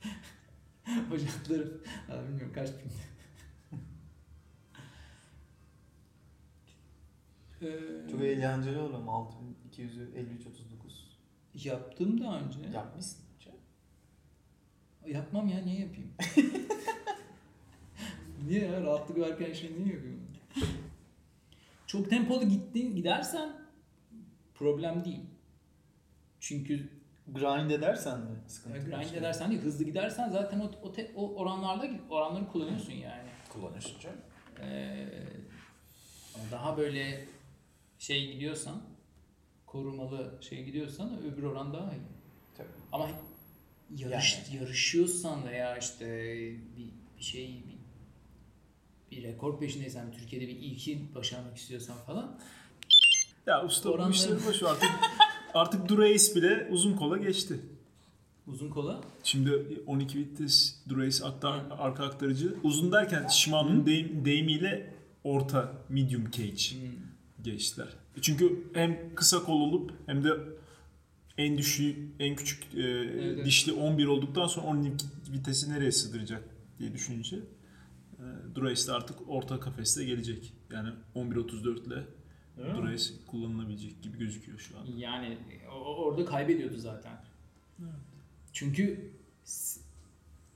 [1.12, 2.92] o jantları ha, bilmiyorum kaç bin.
[8.10, 11.18] Çok eğlenceli olur ama 6253 39.
[11.54, 12.58] Yaptım daha önce.
[12.74, 13.24] Yapmışsın.
[13.44, 13.54] Çok.
[15.06, 16.10] Yapmam ya niye yapayım?
[18.46, 20.26] niye ya rahatlık varken şey niye yapıyorum?
[21.86, 23.52] Çok tempolu gittin gidersen
[24.54, 25.26] problem değil.
[26.40, 27.01] Çünkü
[27.34, 28.26] Grind edersen mi?
[28.46, 29.16] Sıkıntı grind yaşıyor?
[29.16, 33.28] edersen değil, hızlı gidersen zaten o, o, te- o oranlarda oranları kullanıyorsun yani.
[33.52, 34.18] kullanıyorsun canım.
[34.60, 35.08] Ee,
[36.50, 37.24] daha böyle
[37.98, 38.82] şey gidiyorsan
[39.66, 42.00] korumalı şey gidiyorsan öbür oran daha iyi.
[42.56, 42.68] Tabii.
[42.92, 43.08] Ama
[43.96, 46.06] yarış yarışıyorsan veya işte
[46.76, 52.40] bir, bir şey bir, bir rekor peşindeysen Türkiye'de bir ilki başarmak istiyorsan falan
[53.46, 54.90] Ya usta bu Oranları- işleri boş artık
[55.54, 57.60] artık Durace bile uzun kola geçti.
[58.46, 62.56] uzun kola Şimdi 12 vites Durace aktar, arka aktarıcı.
[62.62, 66.88] Uzun derken Shimano'nun deyim, deyimiyle orta medium cage hmm,
[67.42, 67.88] geçtiler.
[68.20, 70.30] Çünkü hem kısa kol olup hem de
[71.38, 73.46] en düşüğü, en küçük e, evet.
[73.46, 76.42] dişli 11 olduktan sonra 12 vitesi nereye sığdıracak
[76.78, 80.52] diye düşününce e, Durace de artık orta kafeste gelecek.
[80.72, 82.04] Yani 11.34 ile
[82.58, 84.86] Durace kullanılabilecek gibi gözüküyor şu an.
[84.96, 85.38] yani
[85.84, 87.12] orada kaybediyordu zaten.
[88.52, 89.10] Çünkü
[89.44, 89.80] s-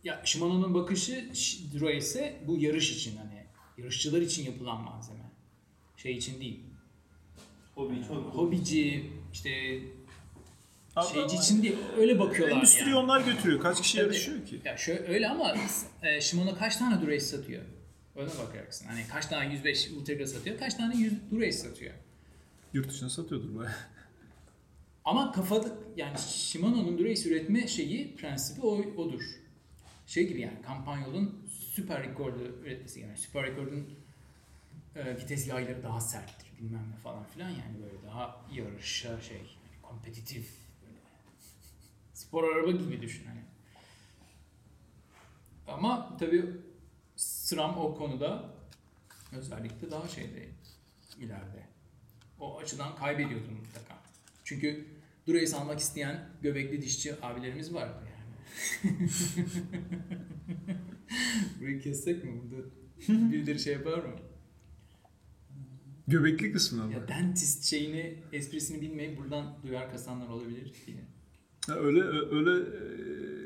[0.04, 1.30] ya Shimano'nun bakışı
[1.74, 3.44] Durace'e bu yarış için hani
[3.78, 5.30] yarışçılar için yapılan malzeme.
[5.96, 6.60] Şey için değil.
[7.74, 7.94] Hobi,
[8.32, 9.80] Hobici işte
[10.96, 11.76] Ama- şeyci için değil.
[11.98, 12.94] Öyle bakıyorlar Endüstri yani.
[12.96, 13.60] onlar götürüyor.
[13.60, 14.04] Kaç kişi Tabii.
[14.06, 14.60] yarışıyor ki?
[14.64, 15.54] Ya şöyle öyle ama
[16.02, 17.62] e, Shimano kaç tane Durace satıyor?
[18.16, 18.86] Öyle bakacaksın.
[18.86, 21.94] Hani kaç tane 105 Ultegra satıyor, kaç tane 100 Durace satıyor.
[22.72, 23.74] Yurt dışına satıyordur bayağı.
[25.04, 29.22] Ama kafada yani Shimano'nun Durace üretme şeyi, prensibi o, odur.
[30.06, 33.86] Şey gibi yani Campagnol'un Super Record'u üretmesi yani Super Record'un
[34.96, 39.82] e, vites yayları daha serttir bilmem ne falan filan yani böyle daha yarışa şey yani
[39.82, 40.50] kompetitif
[40.82, 40.98] böyle
[42.14, 43.40] spor araba gibi düşün hani.
[45.66, 46.46] Ama tabii
[47.46, 48.54] SRAM o konuda
[49.32, 50.48] özellikle daha şeyde
[51.20, 51.66] ileride.
[52.40, 54.02] O açıdan kaybediyordu mutlaka.
[54.44, 54.86] Çünkü
[55.26, 59.10] Durace almak isteyen göbekli dişçi abilerimiz vardı yani.
[61.60, 62.30] Burayı kessek mi?
[62.42, 62.68] Burada
[63.08, 64.16] birileri şey yapar mı?
[66.08, 66.92] Göbekli kısmına mı?
[66.92, 71.04] Ya dentist şeyini, esprisini bilmeyip buradan duyar kasanlar olabilir diye.
[71.66, 73.45] Ha, öyle öyle e,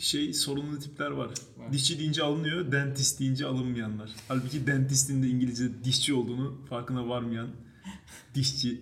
[0.00, 1.30] şey sorunlu tipler var.
[1.56, 1.72] Var.
[1.72, 4.10] Dişçi deyince alınıyor, dentist deyince alınmayanlar.
[4.28, 7.48] Halbuki dentistin de İngilizce dişçi olduğunu farkına varmayan
[8.34, 8.80] dişçi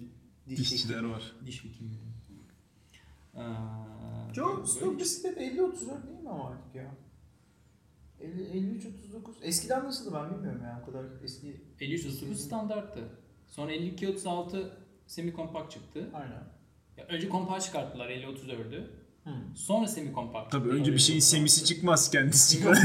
[0.49, 1.33] Diş dişçiler var.
[1.47, 1.91] Diş hekimi.
[3.35, 3.41] Ee,
[4.35, 6.95] Joe böyle- stok bisiklet 50-34 değil mi ama artık ya?
[8.21, 9.35] 50, 53 39.
[9.43, 11.61] Eskiden nasıldı ben bilmiyorum ya o kadar eski.
[11.81, 13.01] 53 standarttı.
[13.47, 16.11] Sonra 52 36 semi kompakt çıktı.
[16.15, 16.45] Aynen.
[16.97, 18.91] Ya önce kompakt çıkarttılar 50 34'ü.
[19.25, 19.33] Hmm.
[19.57, 20.53] Sonra semi kompakt.
[20.53, 21.23] Tabii önce bir şeyin 50-36.
[21.25, 22.79] semisi çıkmaz kendisi çıkar.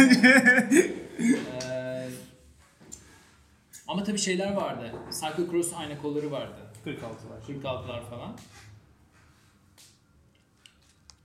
[1.61, 2.09] Ee,
[3.87, 4.91] ama tabii şeyler vardı.
[5.21, 6.57] Cyclocross ayna kolları vardı.
[6.83, 7.41] 46 var.
[7.47, 8.37] 46'lar falan.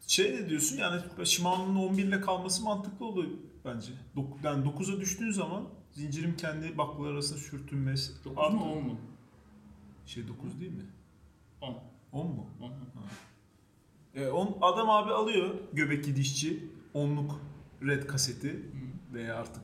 [0.06, 3.30] şey ne diyorsun yani Shimano'nun 11 ile kalması mantıklı oluyor
[3.64, 3.92] bence.
[4.16, 8.60] Dok- yani 9'a düştüğün zaman zincirim kendi baklalar arasında sürtünmesi 9 artıyor.
[8.60, 8.96] mu 10 mu?
[10.06, 10.86] Şey 9 değil mi?
[11.60, 11.78] 10.
[12.12, 12.46] 10 mu?
[12.60, 12.72] 10.
[14.14, 17.40] E, on, adam abi alıyor göbekli dişçi onluk
[17.82, 18.62] red kaseti
[19.12, 19.62] veya artık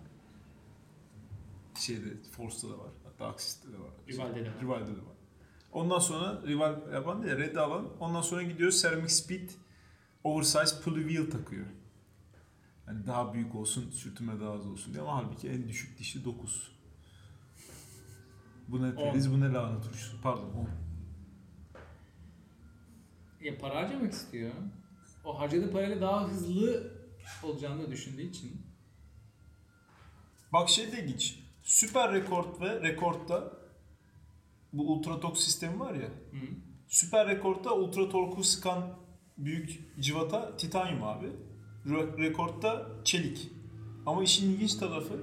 [1.75, 2.91] şeyde Force'da da var.
[3.05, 3.91] Hatta Axis'te de var.
[4.09, 4.61] Rival'de de var.
[4.63, 5.17] Rival'de de var.
[5.73, 7.89] Ondan sonra Rival yapan değil Red alan.
[8.01, 9.51] Ondan sonra gidiyor Ceramic Speed
[10.25, 11.67] oversize pulley wheel takıyor.
[12.87, 16.73] Yani daha büyük olsun, sürtünme daha az olsun diye ama halbuki en düşük dişi 9.
[18.69, 20.21] Bu ne feriz, bu ne lahana turşusu.
[20.23, 20.69] Pardon 10.
[23.40, 24.53] Ya para harcamak istiyor.
[25.24, 26.92] O harcadığı parayla daha hızlı
[27.42, 28.66] olacağını düşündüğü için.
[30.53, 31.38] Bak şey de ilginç.
[31.62, 33.53] Süper rekord ve rekordda
[34.72, 36.09] bu ultra tork sistemi var ya.
[36.09, 36.46] Hı.
[36.88, 38.98] Süper rekordda ultra torku sıkan
[39.38, 41.27] büyük civata titanyum abi.
[41.87, 43.51] Re- rekordda çelik.
[44.07, 45.20] Ama işin ilginç tarafı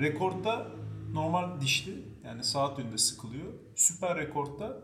[0.00, 0.68] rekordda
[1.12, 3.52] normal dişli yani saat yönünde sıkılıyor.
[3.76, 4.82] Süper rekordda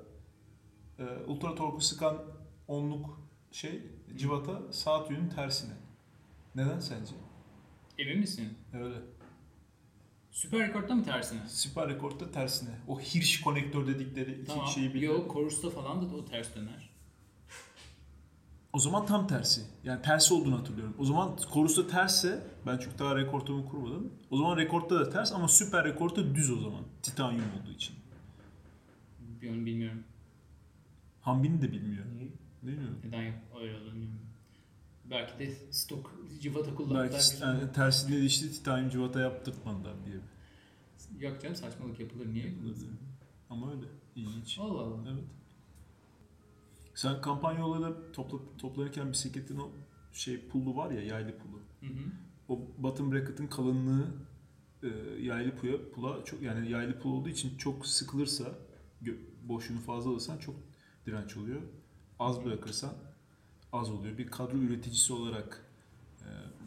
[0.98, 2.18] e, ultra torku sıkan
[2.70, 3.20] onluk
[3.52, 3.82] şey
[4.16, 5.72] civata saat yönünün tersine.
[6.54, 7.14] Neden sence?
[7.98, 8.48] Emin misin?
[8.72, 8.96] Öyle.
[10.30, 11.40] Süper rekordda mı tersine?
[11.48, 12.70] Süper rekordda tersine.
[12.88, 14.66] O Hirsch konektör dedikleri iki Tamam.
[14.66, 15.14] şeyi biliyor.
[15.14, 16.90] Yok, Chorus'ta falan da o ters döner.
[18.72, 19.62] O zaman tam tersi.
[19.84, 20.94] Yani tersi olduğunu hatırlıyorum.
[20.98, 24.12] O zaman Chorus'ta tersse ben çünkü daha rekortumu kurmadım.
[24.30, 26.84] O zaman rekortta da ters ama süper rekortta düz o zaman.
[27.02, 27.96] Titanyum olduğu için.
[29.20, 30.04] Bilmiyorum, bilmiyorum.
[31.20, 32.04] Hambini de bilmiyor.
[32.16, 32.28] Niye?
[32.62, 32.98] Bilmiyorum.
[33.04, 33.78] Neden yap öyle.
[35.10, 37.10] Belki de stok civata kullandılar.
[37.12, 40.16] Belki yani tersinde de işte titanyum civata yaptırtmadılar diye.
[41.18, 42.32] Yok canım saçmalık yapılır.
[42.32, 42.76] Niye yapılır?
[43.50, 43.86] Ama öyle.
[44.16, 44.58] İlginç.
[44.58, 45.10] Allah Allah.
[45.12, 45.24] Evet.
[46.94, 49.70] Sen kampanya yolları topla, toplanırken bisikletin o
[50.12, 51.60] şey pullu var ya yaylı pulu.
[51.80, 52.12] Hı hı.
[52.48, 54.06] O bottom bracket'ın kalınlığı
[54.82, 54.88] e,
[55.20, 58.44] yaylı pula, pula çok yani yaylı pul olduğu için çok sıkılırsa
[59.42, 60.54] boşluğunu fazla alırsan çok
[61.06, 61.62] direnç oluyor.
[62.20, 62.92] Az bırakırsan
[63.72, 64.18] az oluyor.
[64.18, 65.70] Bir kadro üreticisi olarak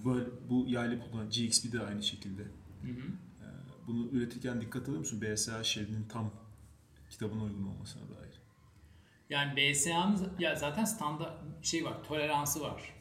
[0.05, 2.41] böyle bu yaylı puldan GXP de aynı şekilde.
[2.41, 3.07] Hı hı.
[3.41, 3.47] E,
[3.87, 5.21] bunu üretirken dikkat alıyor musun?
[5.21, 6.31] BSA şeridinin tam
[7.09, 8.41] kitabına uygun olmasına dair.
[9.29, 12.93] Yani BSA'nın ya zaten standart şey var, toleransı var.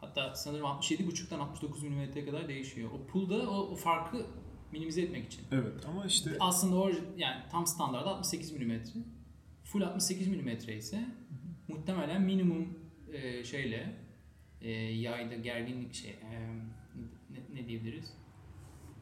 [0.00, 2.90] Hatta sanırım 67.5'tan 69 mm'ye kadar değişiyor.
[2.90, 4.26] O pool'da o, o farkı
[4.72, 5.44] minimize etmek için.
[5.52, 8.72] Evet ama işte Aslında o yani tam standart 68 mm.
[9.64, 11.06] Full 68 mm ise
[11.74, 12.68] muhtemelen minimum
[13.12, 13.96] e, şeyle
[14.60, 16.40] e, yayda gerginlik şey e,
[17.30, 18.12] ne, ne diyebiliriz?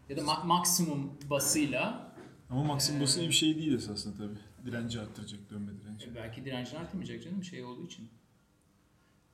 [0.09, 2.12] Ya da ma- maksimum basıyla
[2.50, 4.38] ama maksimum Ee, basın iyi bir şey değil esasında tabii.
[4.66, 6.07] Direnci arttıracak dönme direnci.
[6.11, 8.09] e, belki direncini artmayacak canım şey olduğu için.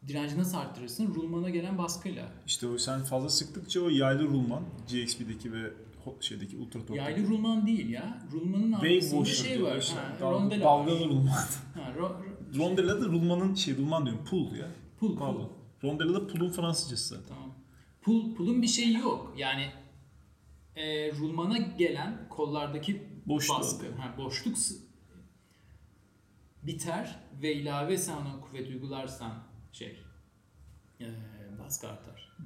[0.07, 1.15] Direnci nasıl arttırırsın?
[1.15, 2.33] Rulmana gelen baskıyla.
[2.47, 5.73] İşte o sen fazla sıktıkça o yaylı rulman GXP'deki ve
[6.05, 6.97] ho- şeydeki ultra tork.
[6.99, 8.23] Yaylı rulman değil ya.
[8.33, 9.93] Rulmanın Wave arkasında washer şey var.
[9.97, 10.17] Ha,
[10.61, 11.33] dalgalı rulman.
[11.75, 12.23] Ha, ro,
[12.55, 14.71] ro, Rondella da rulmanın şey rulman diyorum pool ya.
[15.01, 15.53] Pul, Pardon.
[15.81, 15.89] pul.
[15.89, 17.29] Rondella da pool'un Fransızcası zaten.
[17.29, 17.55] Tamam.
[18.03, 19.35] Pul, pulun bir şeyi yok.
[19.37, 19.73] Yani
[20.77, 24.57] e, rulmana gelen kollardaki Boşluğu baskı, ha, boşluk
[26.63, 29.33] biter ve ilave sen ona kuvvet uygularsan
[29.73, 30.05] şey
[31.01, 31.07] e,
[31.59, 32.37] baskı artar.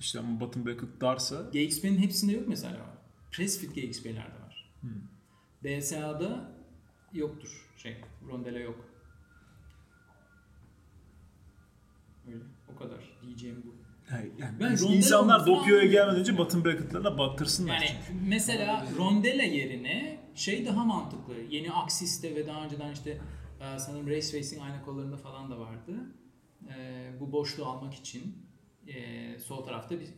[0.00, 2.96] İşte ama bottom bracket darsa GXP'nin hepsinde yok mesela.
[3.30, 4.72] Press fit GXP'lerde var.
[4.80, 4.90] Hmm.
[5.64, 6.52] BSA'da
[7.12, 7.96] yoktur şey.
[8.28, 8.85] Rondela yok.
[12.28, 12.44] Öyle.
[12.74, 13.74] O kadar diyeceğim bu.
[14.14, 15.90] yani, yani Ben ins- rondella insanlar anlamıyorum.
[15.90, 17.74] gelmeden önce bottom bracket'larına battırsınlar.
[17.74, 18.24] Yani çünkü.
[18.28, 21.34] mesela rondela yerine şey daha mantıklı.
[21.50, 23.20] Yeni Axis'te ve daha önceden işte
[23.60, 25.92] e, sanırım Race Racing aynı kollarında falan da vardı.
[26.78, 28.36] E, bu boşluğu almak için
[28.88, 30.08] e, sol tarafta bir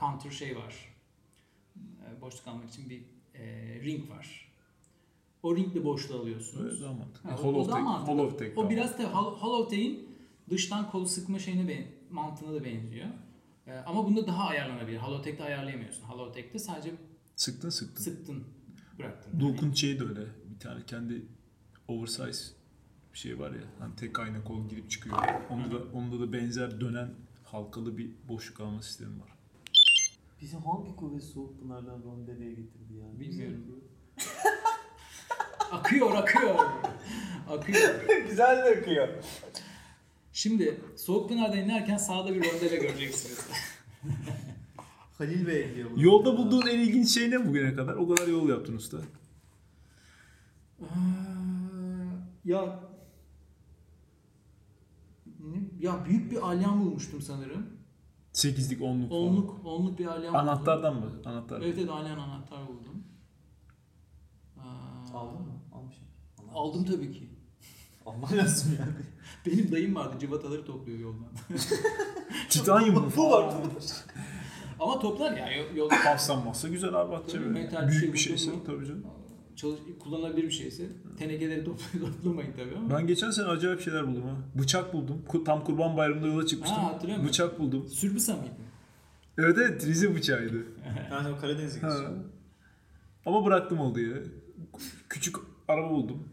[0.00, 0.74] counter şey var.
[2.20, 3.02] Boşluk almak için bir
[3.84, 4.50] ring var.
[5.42, 6.72] O ringle boşluğu alıyorsunuz.
[6.72, 7.30] Öyle daha mantıklı.
[7.30, 8.12] Ha, o- hollow o daha tek, mantıklı.
[8.12, 10.09] hollow tek O biraz da hol- hollow take'in
[10.50, 13.06] dıştan kolu sıkma şeyine ben, mantığına da benziyor.
[13.66, 14.98] E, ama bunda daha ayarlanabilir.
[14.98, 16.02] Hollow take'te ayarlayamıyorsun.
[16.02, 16.90] Hollow take'te sadece
[17.36, 18.02] Sıktın sıktın.
[18.02, 18.44] sıktın,
[18.98, 19.40] bıraktın.
[19.40, 20.20] Dulk'un şeyi de öyle.
[20.54, 21.26] Bir tane kendi
[21.88, 22.54] oversize
[23.12, 23.62] bir şey var ya.
[23.78, 25.16] Hani tek ayna kol girip çıkıyor.
[25.50, 29.28] Onda da, onda da benzer dönen halkalı bir boşluk alma sistemi var.
[30.40, 33.20] Bizi hangi kuvvet soğuk pınardan rondeleye getirdi ya?
[33.20, 33.84] Bilmiyorum.
[35.72, 36.54] akıyor, akıyor.
[37.48, 37.94] akıyor.
[38.28, 39.08] Güzel de akıyor.
[40.40, 43.46] Şimdi Soğukpınar'da inerken sağda bir rondele göreceksiniz.
[45.18, 46.02] Halil Bey diyor bunu.
[46.02, 47.94] Yolda bulduğun en ilginç şey ne bugüne kadar?
[47.94, 48.98] O kadar yol yaptın usta.
[50.80, 50.84] Ee,
[52.44, 52.80] ya
[55.40, 57.66] ne- ya büyük bir alyan bulmuştum sanırım.
[58.32, 59.22] Sekizlik, onluk falan.
[59.22, 60.48] Onluk, onluk bir alyan buldum.
[60.48, 61.22] Anahtardan mı?
[61.24, 61.60] Anahtar.
[61.62, 63.04] Evet evet alyan anahtar buldum.
[64.56, 64.60] Ee,
[65.14, 65.52] Aldın mı?
[65.72, 66.04] Almışım.
[66.54, 67.30] Aldım tabii ki.
[68.06, 68.92] Alman lazım yani.
[69.46, 71.28] Benim dayım vardı cıvataları topluyor yoldan.
[72.48, 73.12] Titanyum mu?
[73.16, 73.54] Bu var.
[74.80, 77.50] Ama toplar ya yol- yolda Paslanmazsa güzel abi Tabii, böyle.
[77.50, 78.62] metal bir Büyük şey bir şeyse mu?
[78.66, 79.06] tabii canım.
[79.56, 82.90] çalış, kullanılabilir bir şeyse tenekeleri topla- toplamayın tabii ama.
[82.98, 84.36] Ben geçen sene acayip şeyler buldum ha.
[84.62, 85.22] Bıçak buldum.
[85.46, 86.78] Tam kurban bayramında yola çıkmıştım.
[86.78, 87.28] Ha, hatırlıyor musun?
[87.28, 87.88] Bıçak buldum.
[87.88, 88.52] Sürbüsa mıydı?
[89.38, 90.64] Evet evet Rize bıçağıydı.
[91.10, 91.80] Yani o Karadeniz'e.
[93.26, 94.16] Ama bıraktım oldu ya.
[95.08, 95.36] Küçük
[95.68, 96.28] araba buldum.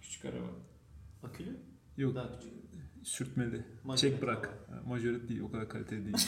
[0.00, 0.46] Küçük araba.
[1.22, 1.56] Akülü?
[1.96, 2.52] Yok Daha küçük.
[3.02, 3.64] sürtmeli.
[3.84, 4.58] Majoret Çek bırak.
[4.86, 6.16] Majoret değil o kadar kaliteli değil.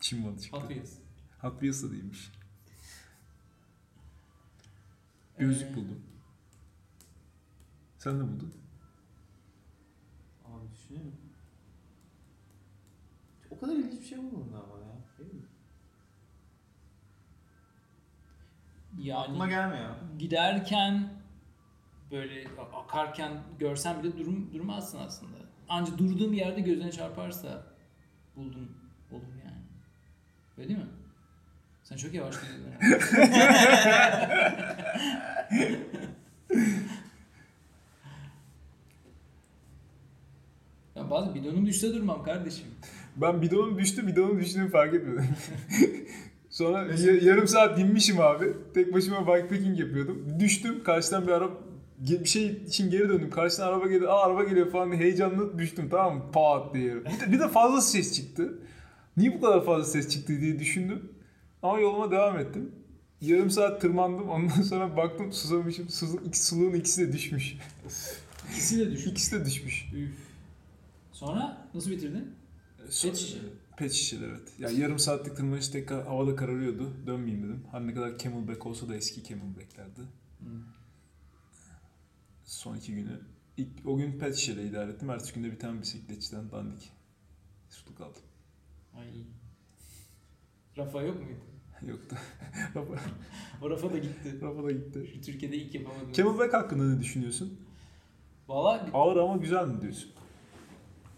[0.00, 0.56] Çin malı çıktı.
[0.60, 0.98] Hot Wheels.
[1.40, 2.32] Hot Wheels da değilmiş.
[5.38, 6.02] Gözlük Ee, buldum.
[7.98, 8.54] Sen ne buldun?
[10.44, 11.14] Abi düşünüyorum.
[13.50, 14.96] O kadar ilginç bir şey olmadı ama ya.
[15.18, 15.42] Değil mi?
[19.14, 19.94] Aklıma Yani gelmiyor.
[20.18, 21.15] giderken
[22.10, 25.36] böyle akarken görsen bile durum durmazsın aslında.
[25.68, 27.66] Ancak durduğum bir yerde gözüne çarparsa
[28.36, 28.68] buldum
[29.12, 29.62] olur yani.
[30.58, 30.86] Öyle değil mi?
[31.82, 33.00] Sen çok yavaş gidiyorsun.
[40.96, 42.66] ya bazen bidonum düşse durmam kardeşim.
[43.16, 45.28] Ben bidonum düştü, bidonum düştüğünü fark etmedim.
[46.50, 48.52] Sonra ya- yarım saat dinmişim abi.
[48.74, 50.40] Tek başıma bikepacking yapıyordum.
[50.40, 51.54] Düştüm, karşıdan bir araba
[51.98, 53.30] bir şey için geri döndüm.
[53.30, 56.32] Karşıdan araba geliyor, aa araba geliyor falan diye heyecanla düştüm tamam mı?
[56.32, 56.94] Pat diye.
[56.96, 58.58] Bir de, bir de fazla ses çıktı.
[59.16, 61.12] Niye bu kadar fazla ses çıktı diye düşündüm.
[61.62, 62.72] Ama yoluma devam ettim.
[63.20, 64.28] Yarım saat tırmandım.
[64.28, 65.88] Ondan sonra baktım susamışım.
[65.88, 67.56] Sulu, iki, suluğun ikisi de düşmüş.
[68.50, 69.12] İkisi de düşük.
[69.12, 69.86] İkisi de düşmüş.
[69.94, 70.18] Üf.
[71.12, 72.30] Sonra nasıl bitirdin?
[73.02, 73.38] Pet şişe.
[73.76, 74.52] Pet şişeler evet.
[74.58, 76.92] Ya yarım saatlik tırmanış tekrar havada kararıyordu.
[77.06, 77.64] Dönmeyeyim dedim.
[77.70, 80.00] Her ne kadar camelback olsa da eski camelbacklerdi.
[82.46, 83.20] Son iki günü.
[83.56, 85.10] İlk, o gün pet şişeyle idare ettim.
[85.10, 86.92] Ertesi günde bir tane bisikletçiden dandik.
[87.68, 88.22] Suluk aldım.
[88.94, 89.06] Ay.
[90.76, 91.40] Rafa yok muydu?
[91.86, 92.16] Yoktu.
[92.76, 92.94] Rafa,
[93.62, 94.40] O Rafa da gitti.
[94.42, 95.10] Rafa da gitti.
[95.14, 96.12] Şu Türkiye'de ilk yapamadım.
[96.12, 97.60] Camelback hakkında ne düşünüyorsun?
[98.48, 100.10] Valla Ağır ama güzel mi diyorsun?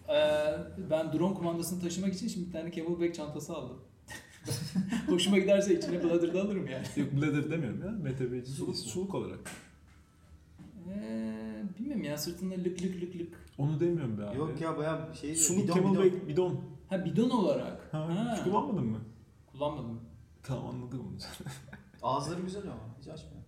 [0.08, 0.58] Eee,
[0.90, 3.78] ben drone kumandasını taşımak için şimdi bir tane camelback çantası aldım.
[5.06, 6.86] Hoşuma giderse içine bladder da alırım yani.
[6.96, 7.90] Yok bladder demiyorum ya.
[7.90, 9.38] MTB'ci Suluk suluk olarak.
[10.88, 13.44] Eee bilmiyorum ya sırtında lık lık lık lık.
[13.58, 14.38] Onu demiyorum be abi.
[14.38, 16.60] Yok ya bayağı şey Suluk bidon, camelback bidon.
[16.88, 17.88] Ha bidon olarak.
[17.92, 18.98] Ha, Ha, Hiç kullanmadın mı?
[19.46, 20.00] Kullanmadım.
[20.42, 21.16] Tamam anladım onu.
[22.02, 23.42] Ağızları güzel ama hiç açmıyor.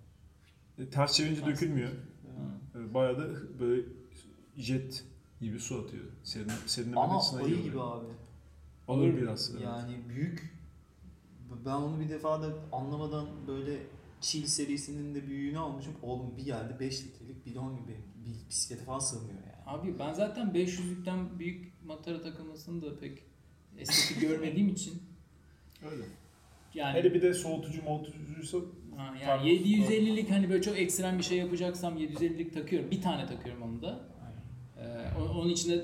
[0.79, 1.50] E, Ters çevirince Ters.
[1.55, 1.90] dökülmüyor.
[1.90, 2.79] Ha.
[2.81, 3.26] E, Bayağı da
[3.61, 3.83] böyle
[4.57, 5.05] jet
[5.40, 6.05] gibi su atıyor.
[6.24, 8.07] Serin, serinlemek Ama iyi ayı gibi abi.
[8.88, 9.50] Alır biraz.
[9.50, 9.62] evet.
[9.64, 10.61] Yani büyük.
[11.66, 13.79] Ben onu bir defa da anlamadan böyle
[14.20, 15.92] Chill serisinin de büyüğünü almışım.
[16.02, 17.96] Oğlum bir geldi 5 litrelik bidon gibi.
[18.26, 19.62] Bir bisiklete falan sığmıyor yani.
[19.66, 23.18] Abi ben zaten 500'lükten büyük matara takılmasını da pek
[23.78, 25.02] estetik görmediğim için
[25.90, 26.02] Öyle.
[26.74, 28.59] yani Hele bir de soğutucu moğutucuysa
[28.96, 32.90] Ha, yani Farklı- 750'lik hani böyle çok ekstrem bir şey yapacaksam 750'lik takıyorum.
[32.90, 34.00] Bir tane takıyorum onu da.
[34.78, 34.83] Ee,
[35.20, 35.80] o- onun içine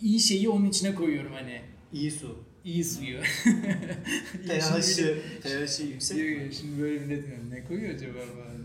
[0.00, 1.62] iyi şeyi onun içine koyuyorum hani.
[1.92, 2.44] İyi su.
[2.64, 3.18] İyi suyu.
[5.42, 6.18] THC yüksek.
[6.18, 8.18] Yok, Şimdi böyle millet diyor, ne koyuyor acaba.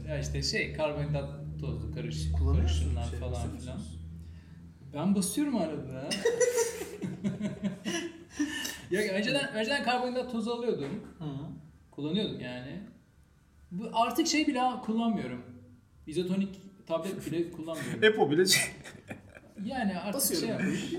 [0.08, 1.30] Ya işte şey karbonhidrat
[1.62, 3.80] tozlu karış, karışımlar Şey, falan filan.
[4.94, 6.10] Ben basıyorum arada.
[8.92, 11.04] ya önceden, önceden karbonhidrat tozu alıyordum.
[11.20, 11.26] Hı.
[11.92, 12.82] Kullanıyordum yani.
[13.72, 15.42] Bu artık şey bile kullanmıyorum.
[16.08, 18.04] İzotonik tablet bile kullanmıyorum.
[18.04, 18.44] Epo bile
[19.66, 20.48] Yani artık Basıyorum.
[20.48, 20.94] şey yapmış.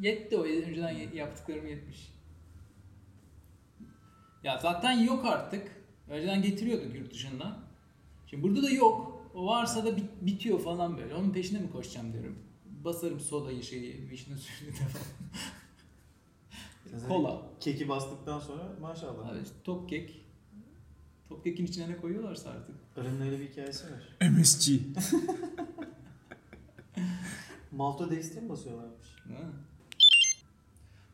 [0.00, 2.12] Yetti o önceden yaptıklarım yetmiş.
[4.44, 5.82] Ya zaten yok artık.
[6.08, 7.58] Önceden getiriyorduk yurt dışından.
[8.26, 9.22] Şimdi burada da yok.
[9.34, 11.14] O varsa da bit- bitiyor falan böyle.
[11.14, 12.38] Onun peşine mi koşacağım diyorum.
[12.84, 15.04] Basarım sodayı şeyi, vişne suyunu da falan.
[17.08, 17.42] Kola.
[17.60, 19.28] Keki bastıktan sonra maşallah.
[19.28, 20.24] Abi top kek.
[21.28, 22.74] Top kekin içine ne koyuyorlarsa artık.
[22.96, 24.16] Arının öyle bir hikayesi var.
[24.30, 24.70] MSG.
[27.72, 29.06] Maltodextrin basıyorlarmış.
[29.28, 29.42] Ha.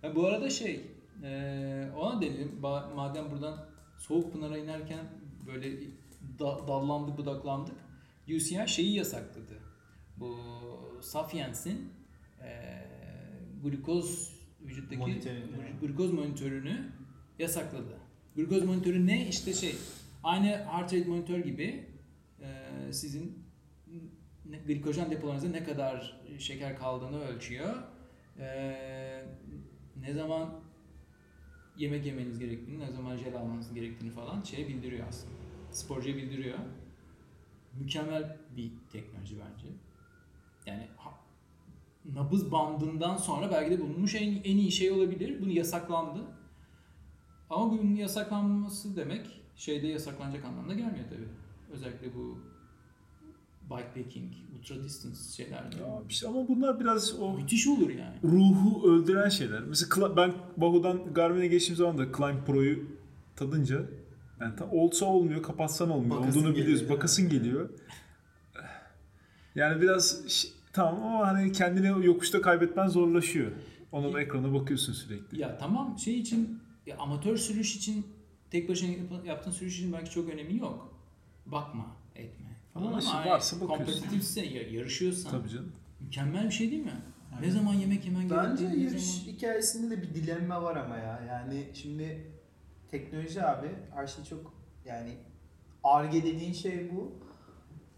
[0.02, 0.80] Ya bu arada şey,
[1.22, 2.58] eee, ona denedim.
[2.62, 3.66] Ba- Madem buradan
[3.98, 5.04] Soğuk Pınar'a inerken
[5.46, 5.72] böyle
[6.38, 7.74] da- dallandık budaklandık.
[8.28, 9.58] UCI şeyi yasakladı.
[10.16, 10.36] Bu
[11.02, 11.92] Sapiens'in
[12.40, 12.88] eee
[13.62, 15.42] glukoz vücuttaki Monitörünü.
[15.80, 16.92] glu- glukoz monitörünü
[17.38, 17.98] yasakladı.
[18.36, 19.28] Glukoz monitörü ne?
[19.28, 19.74] İşte şey,
[20.24, 21.86] aynı heart rate monitör gibi
[22.40, 23.38] eee, sizin
[24.66, 27.74] glikojen depolarınızda ne kadar şeker kaldığını ölçüyor.
[28.38, 29.17] Ee,
[30.00, 30.50] ne zaman
[31.76, 35.34] yemek yemeniz gerektiğini, ne zaman jel almanız gerektiğini falan şey bildiriyor aslında.
[35.70, 36.58] Sporcuya bildiriyor.
[37.74, 39.68] Mükemmel bir teknoloji bence.
[40.66, 40.88] Yani
[42.14, 45.40] nabız bandından sonra belki de bulunmuş en, en iyi şey olabilir.
[45.40, 46.24] Bunu yasaklandı.
[47.50, 51.28] Ama bunun yasaklanması demek şeyde yasaklanacak anlamda gelmiyor tabii.
[51.72, 52.38] Özellikle bu
[53.70, 55.54] bikepacking, ultra distance şeyler.
[55.62, 58.16] Ya işte ama bunlar biraz o Müthiş olur yani.
[58.24, 59.60] ruhu öldüren şeyler.
[59.62, 62.84] Mesela ben Bahu'dan Garmin'e geçtiğim zaman da Climb Pro'yu
[63.36, 63.82] tadınca
[64.40, 66.20] yani ta- olsa olmuyor, kapatsan olmuyor.
[66.20, 66.88] Bakasın Olduğunu biliyoruz.
[66.90, 67.70] Bakasın geliyor.
[69.54, 70.22] Yani biraz
[70.72, 73.52] tamam ama hani kendini yokuşta kaybetmen zorlaşıyor.
[73.92, 75.40] Ona da ekrana bakıyorsun sürekli.
[75.40, 78.06] Ya tamam şey için ya amatör sürüş için
[78.50, 80.94] tek başına yap- yaptığın sürüş için belki çok önemi yok.
[81.46, 81.96] Bakma,
[82.78, 83.84] Ama ama işte varsa bakıyorsun.
[83.84, 85.72] kompetitifse, ya- yarışıyorsan Tabii canım.
[86.00, 86.92] mükemmel bir şey değil mi?
[87.40, 89.26] Ne zaman yemek yemen Bence gerektiği, ne yarış zaman...
[89.36, 91.20] hikayesinde de bir dilenme var ama ya.
[91.28, 92.30] Yani şimdi
[92.90, 95.10] teknoloji abi her şey çok yani
[95.84, 97.12] arge dediğin şey bu.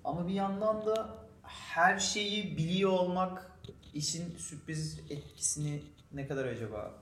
[0.05, 3.53] Ama bir yandan da her şeyi biliyor olmak
[3.95, 5.83] işin sürpriz etkisini
[6.13, 6.95] ne kadar acaba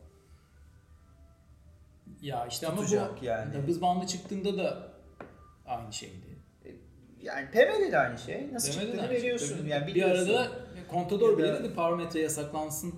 [2.22, 3.62] Ya işte ama bu yani.
[3.62, 4.92] nabız bandı çıktığında da
[5.66, 6.27] aynı şeydi.
[7.22, 8.52] Yani PM'de de aynı şey.
[8.52, 9.16] Nasıl Demedi de çıktığını şey.
[9.22, 9.66] veriyorsun.
[9.66, 10.34] Yani bir biliyorsun.
[10.34, 10.52] arada
[10.90, 12.94] Contador Ya bile da- dedi parametre yasaklansın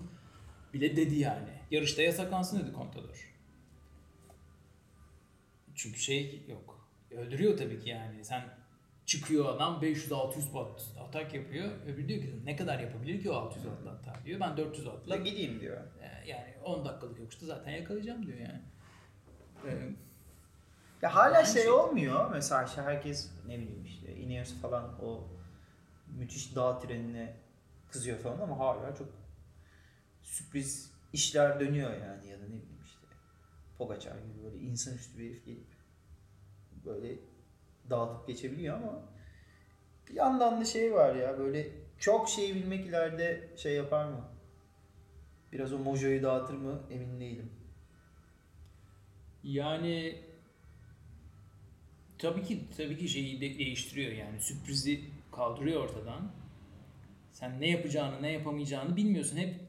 [0.74, 1.48] bile dedi yani.
[1.70, 3.30] Yarışta yasaklansın dedi Contador.
[5.74, 6.88] Çünkü şey yok.
[7.10, 8.24] Öldürüyor tabii ki yani.
[8.24, 8.42] Sen
[9.06, 11.70] çıkıyor adam 500-600 watt atak yapıyor.
[11.86, 14.40] Öbürü diyor ki ne kadar yapabilir ki o 600 wattla atak diyor.
[14.40, 15.76] Ben 400 La wattla gideyim diyor.
[15.76, 18.60] e, yani 10 dakikalık yokuşta zaten yakalayacağım diyor yani.
[19.66, 19.88] Ee,
[21.02, 21.70] Ya hala Aynı şey şey.
[21.70, 22.30] olmuyor.
[22.30, 25.28] Mesela işte herkes ne bileyim işte Ineos falan o
[26.18, 27.36] müthiş dağ trenine
[27.90, 29.08] kızıyor falan ama hala çok
[30.22, 33.06] sürpriz işler dönüyor yani ya da ne bileyim işte
[33.78, 35.66] Pogacar gibi böyle insanüstü bir herif gelip
[36.84, 37.18] böyle
[37.90, 39.02] dağıtıp geçebiliyor ama
[40.08, 44.24] bir yandan da şey var ya böyle çok şey bilmek ileride şey yapar mı?
[45.52, 47.52] Biraz o mojoyu dağıtır mı emin değilim.
[49.42, 50.24] Yani
[52.20, 55.00] tabii ki tabii ki şeyi de değiştiriyor yani sürprizi
[55.32, 56.32] kaldırıyor ortadan.
[57.32, 59.36] Sen ne yapacağını, ne yapamayacağını bilmiyorsun.
[59.36, 59.60] Hep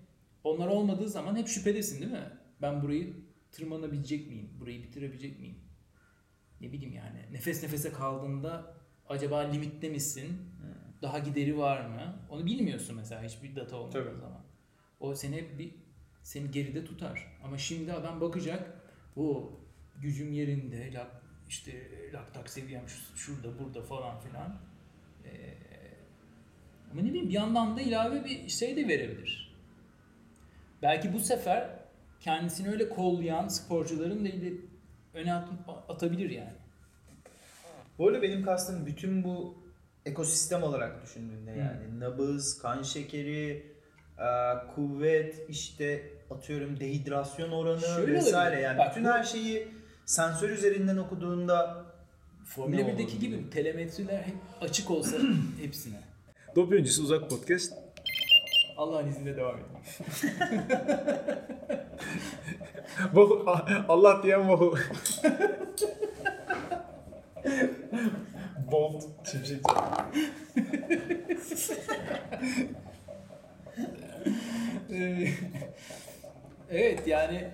[0.44, 2.30] onlar olmadığı zaman hep şüphedesin değil mi?
[2.62, 3.14] Ben burayı
[3.52, 4.50] tırmanabilecek miyim?
[4.60, 5.56] Burayı bitirebilecek miyim?
[6.62, 7.20] Ne bileyim yani.
[7.32, 8.74] Nefes nefese kaldığında
[9.10, 10.38] acaba limitte misin?
[11.02, 12.16] Daha gideri var mı?
[12.30, 14.20] Onu bilmiyorsun mesela hiçbir data olmadığı Tabii.
[14.20, 14.44] zaman.
[15.00, 15.76] O seni hep bir
[16.24, 17.38] seni geride tutar.
[17.44, 18.82] Ama şimdi adam bakacak.
[19.16, 19.54] O
[20.02, 20.94] gücüm yerinde.
[20.94, 21.21] Lak,
[21.52, 21.72] işte
[22.14, 24.58] laktak seviyem şu- şurada burada falan filan.
[25.26, 25.30] Ee,
[26.92, 29.56] ama ne bileyim bir yandan da ilave bir şey de verebilir.
[30.82, 31.70] Belki bu sefer
[32.20, 34.30] kendisini öyle kollayan sporcuların da
[35.14, 35.50] öne at-
[35.90, 36.54] atabilir yani.
[37.98, 39.58] Bu arada benim kastım bütün bu
[40.06, 43.66] ekosistem olarak düşündüğünde yani nabız, kan şekeri,
[44.18, 44.26] e,
[44.76, 48.64] kuvvet, işte atıyorum dehidrasyon oranı Şöyle vesaire olabilir.
[48.64, 49.68] yani Bak bütün her şeyi
[50.12, 51.86] sensör üzerinden okuduğunda
[52.46, 53.20] Formula Ne 1'deki olur?
[53.22, 55.18] gibi telemetriler hep açık olsa
[55.62, 56.00] hepsine.
[56.56, 57.74] Dopya öncesi uzak podcast.
[58.78, 59.66] Allah'ın izniyle devam edin.
[63.14, 63.46] Vahu-
[63.88, 64.76] Allah diyen vahu.
[68.72, 69.04] Bolt.
[69.32, 69.62] Şimşek
[74.94, 75.28] Ee,
[76.70, 77.48] evet yani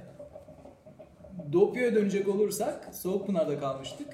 [1.54, 4.08] Dopyo'ya dönecek olursak Soğukpınar'da kalmıştık.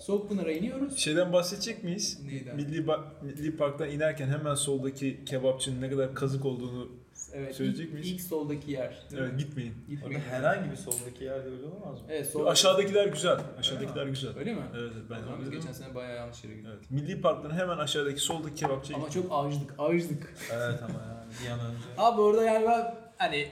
[0.00, 0.98] Soğukpınar'a iniyoruz.
[0.98, 2.20] Şeyden bahsedecek miyiz?
[2.26, 2.56] Neyden?
[2.56, 6.88] Milli, Ba- Milli Park'tan inerken hemen soldaki kebapçının ne kadar kazık olduğunu
[7.34, 8.10] Evet, Söyleyecek ilk, miyiz?
[8.10, 9.02] ilk soldaki yer.
[9.10, 9.28] değil mi?
[9.30, 9.74] evet, gitmeyin.
[9.88, 10.20] Gitmeyin.
[10.20, 12.06] herhangi bir soldaki yerde öyle olmaz mı?
[12.08, 12.46] Evet, sol.
[12.46, 13.38] Aşağıdakiler güzel.
[13.58, 14.30] Aşağıdakiler güzel.
[14.38, 14.60] Öyle mi?
[14.76, 16.70] Evet evet, ben biz öyle geçen sene bayağı yanlış yere gittik.
[16.74, 16.90] Evet.
[16.90, 20.34] Milli Park'tan hemen aşağıdaki soldaki kebapçıya Ama çok ağızlık, ağızlık.
[20.52, 21.84] Evet ama yani bir an önce.
[21.98, 23.48] Abi orada yani ben hani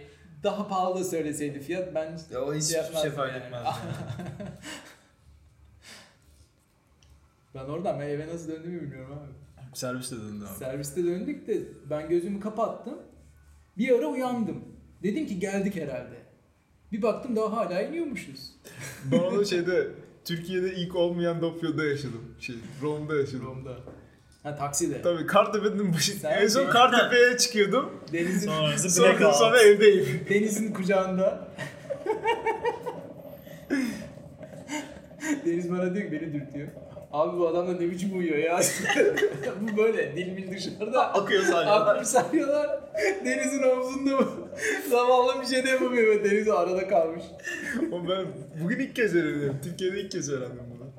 [0.47, 3.65] daha pahalı da söyleseydi fiyat ben Ya o hiç şey hiçbir şey fark etmez.
[3.65, 4.49] yani.
[7.55, 9.77] ben oradan ben eve nasıl döndüğümü bilmiyorum abi.
[9.77, 10.59] Serviste döndü abi.
[10.59, 12.99] Serviste döndük de ben gözümü kapattım.
[13.79, 14.65] Bir ara uyandım.
[15.03, 16.17] Dedim ki geldik herhalde.
[16.93, 18.53] Bir baktım daha hala iniyormuşuz.
[19.13, 19.89] Ben onu şeyde
[20.25, 22.35] Türkiye'de ilk olmayan Dopyo'da yaşadım.
[22.41, 23.47] Şey, Rome'da yaşadım.
[23.47, 23.77] Rom'da.
[24.47, 25.03] Ha takside.
[25.03, 26.13] Tabii Kartepe'nin başı.
[26.13, 28.01] Sen en son Kartepe'ye çıkıyordum.
[28.13, 30.27] Denizin, Sonrası Sonra, sonra evdeyim.
[30.31, 31.49] denizin kucağında.
[35.47, 36.69] Deniz bana diyor ki beni dürtüyor.
[37.13, 38.61] Abi bu adam da ne biçim uyuyor ya.
[39.61, 41.15] bu böyle dil bil dışarıda.
[41.15, 41.87] Akıyor salyalar.
[41.87, 42.81] Aklım sarıyorlar.
[43.25, 44.49] Denizin omzunda bu.
[44.91, 46.25] Zavallı bir şey de yapamıyor.
[46.25, 47.25] Deniz arada kalmış.
[47.93, 48.27] Ama ben
[48.63, 49.57] bugün ilk kez öğrendim.
[49.65, 50.91] Türkiye'de ilk kez öğrendim bunu.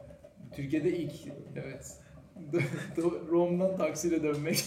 [0.56, 1.14] Türkiye'de ilk.
[1.56, 2.07] Evet.
[3.30, 4.64] Rom'dan taksiyle dönmek.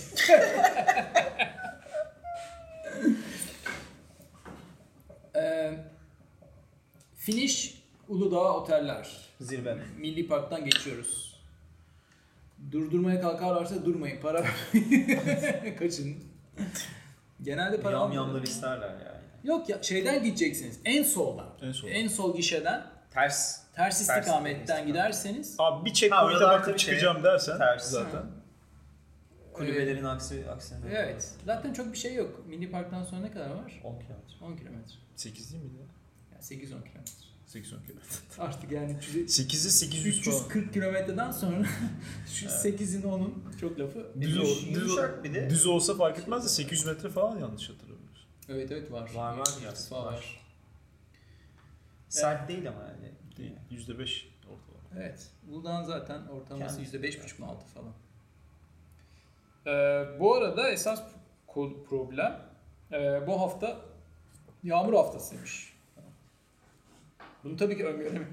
[5.37, 5.75] Ee,
[7.17, 7.75] finish
[8.09, 9.09] Uludağ Oteller.
[9.41, 9.79] Zirve.
[9.99, 11.41] Milli Park'tan geçiyoruz.
[12.73, 14.21] Durdurmaya kalkarlarsa durmayın.
[14.21, 14.45] Para
[15.79, 16.17] kaçın.
[17.43, 19.21] Genelde para Yam yamlar isterler yani.
[19.45, 20.81] Yok ya şeyden gideceksiniz.
[20.85, 21.47] En soldan.
[21.63, 21.95] En soldan.
[21.95, 23.61] En sol gişeden Ters.
[23.85, 24.87] Ters istikametten istikamet.
[24.87, 27.91] giderseniz Abi bir checkpoint'e oralar bakıp tabii çıkacağım şey, dersen ters.
[27.91, 28.23] zaten.
[29.53, 30.79] Kulübelerin aksi aksine.
[30.91, 31.31] Evet.
[31.47, 32.47] Zaten çok bir şey yok.
[32.47, 33.81] Milli Park'tan sonra ne kadar var?
[33.85, 34.45] 10 kilometre.
[34.45, 34.95] 10 kilometre.
[35.17, 35.87] 8 değil miydi ya?
[36.33, 37.13] Yani 8-10 kilometre.
[37.47, 38.17] 8 10 kilometre.
[38.39, 40.37] Artık yani 300 8'i 800 falan.
[40.37, 41.67] 340 kilometreden sonra
[42.35, 44.07] şu 8'in 10'un çok lafı.
[44.21, 45.51] Düz, ol- düz, yumuşak bir de.
[45.51, 48.27] düz olsa fark etmez de 800 metre falan yanlış hatırlamıyorsun.
[48.49, 49.11] Evet evet var.
[49.15, 50.13] Var, var İrtifa var.
[50.13, 50.41] var.
[52.09, 53.11] Sert değil ama yani.
[53.41, 53.57] Değil.
[53.71, 55.05] %5 ortalama.
[55.05, 55.31] Evet.
[55.51, 56.97] Uludağ'ın zaten ortalaması Kendisi.
[56.97, 57.93] %5,5 mu 6 falan.
[59.67, 61.03] Ee, bu arada esas
[61.89, 62.43] problem
[62.93, 63.81] e, bu hafta
[64.63, 65.77] yağmur haftasıymış.
[67.45, 68.27] Bunu tabii ki öngöreme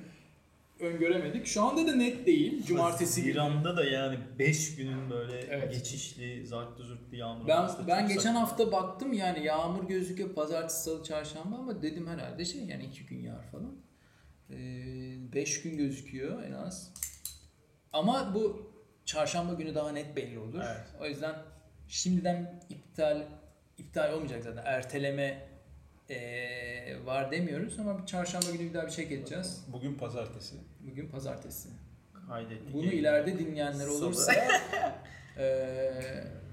[0.79, 1.47] öngöremedik.
[1.47, 2.65] Şu anda da net değil.
[2.65, 3.33] Cumartesi günü.
[3.33, 5.73] İran'da da yani 5 günün böyle Evet.
[5.73, 8.41] geçişli, zartlı zurtlu yağmur Ben ben geçen saçma.
[8.41, 13.19] hafta baktım yani yağmur gözüküyor pazartesi, salı, çarşamba ama dedim herhalde şey yani iki gün
[13.19, 13.75] yağar falan.
[14.49, 16.93] Ee, beş gün gözüküyor en az.
[17.93, 18.71] Ama bu
[19.05, 20.61] çarşamba günü daha net belli olur.
[20.65, 20.85] Evet.
[21.01, 21.35] O yüzden
[21.87, 23.23] şimdiden iptal
[23.77, 24.63] iptal olmayacak zaten.
[24.65, 25.47] Erteleme
[26.09, 29.65] ee, var demiyoruz ama çarşamba günü bir daha bir check edeceğiz.
[29.67, 30.55] Bugün pazartesi.
[30.79, 31.69] Bugün pazartesi.
[32.27, 32.73] Kaydettik.
[32.73, 34.33] Bunu ileride dinleyenler olursa
[35.37, 36.23] eee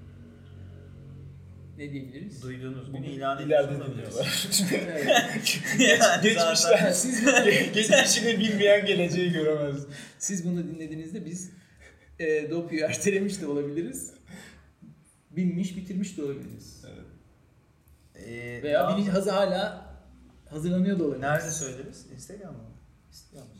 [1.78, 2.42] ne diyebiliriz?
[2.42, 4.48] Duyduğunuz gün Bunu ilan ileride dinliyorlar.
[4.72, 5.60] Evet.
[6.56, 7.24] Zaten- siz,
[7.74, 9.82] geçmişini bilmeyen geleceği göremez.
[10.18, 11.50] siz bunu dinlediğinizde biz
[12.18, 14.14] e, Dopu'yu ertelemiş de olabiliriz.
[15.30, 16.84] Binmiş bitirmiş de olabiliriz.
[18.14, 19.86] Ee, Veya bilinç hazı hala
[20.50, 21.22] hazırlanıyor da olabilir.
[21.22, 22.06] Nerede söyleriz?
[22.14, 22.70] Instagram mı?
[23.08, 23.54] Instagram mı?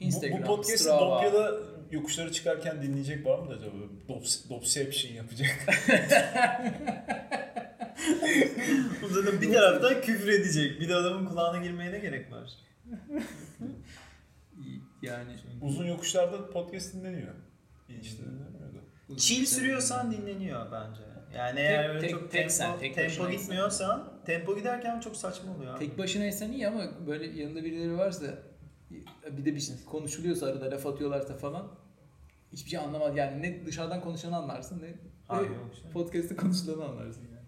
[0.00, 1.16] Instagram, bu, bu podcast'ı Strava.
[1.16, 1.52] Dopya'da
[1.90, 3.76] yokuşları çıkarken dinleyecek var mı da acaba?
[4.08, 5.48] Dops, Dopsception yapacak.
[9.02, 10.80] Bu zaten bir taraftan küfür edecek.
[10.80, 12.50] Bir de adamın kulağına girmeye ne gerek var?
[15.02, 15.32] Yani
[15.62, 17.34] Uzun yokuşlarda podcast dinleniyor.
[17.88, 19.16] İnişte dinlenmiyor da.
[19.16, 21.00] Chill sürüyorsan dinleniyor bence.
[21.36, 25.16] Yani Tek- eğer öyle tek- çok tek tempo, sen, tek tempo gitmiyorsan, tempo giderken çok
[25.16, 25.78] saçma oluyor.
[25.78, 28.26] Tek başınaysan iyi ama böyle yanında birileri varsa
[29.36, 31.74] bir de bir şey konuşuluyorsa arada laf atıyorlarsa falan
[32.52, 33.16] hiçbir şey anlamaz.
[33.16, 34.94] Yani ne dışarıdan konuşanı anlarsın ne
[35.92, 37.40] podcast'te konuşulanı anlarsın yani.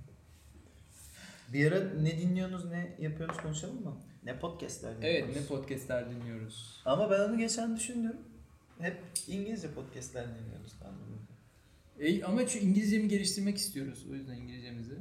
[1.52, 3.96] Bir ara ne dinliyorsunuz, ne yapıyorsunuz konuşalım mı?
[4.24, 5.36] Ne podcastler dinliyorsunuz?
[5.36, 6.82] Evet ne podcastler dinliyoruz.
[6.84, 8.16] Ama ben onu geçen düşündüm.
[8.78, 10.92] Hep İngilizce podcastler dinliyoruz tam
[11.98, 14.06] E, ama şu İngilizcemi geliştirmek istiyoruz.
[14.10, 14.94] O yüzden İngilizcemizi.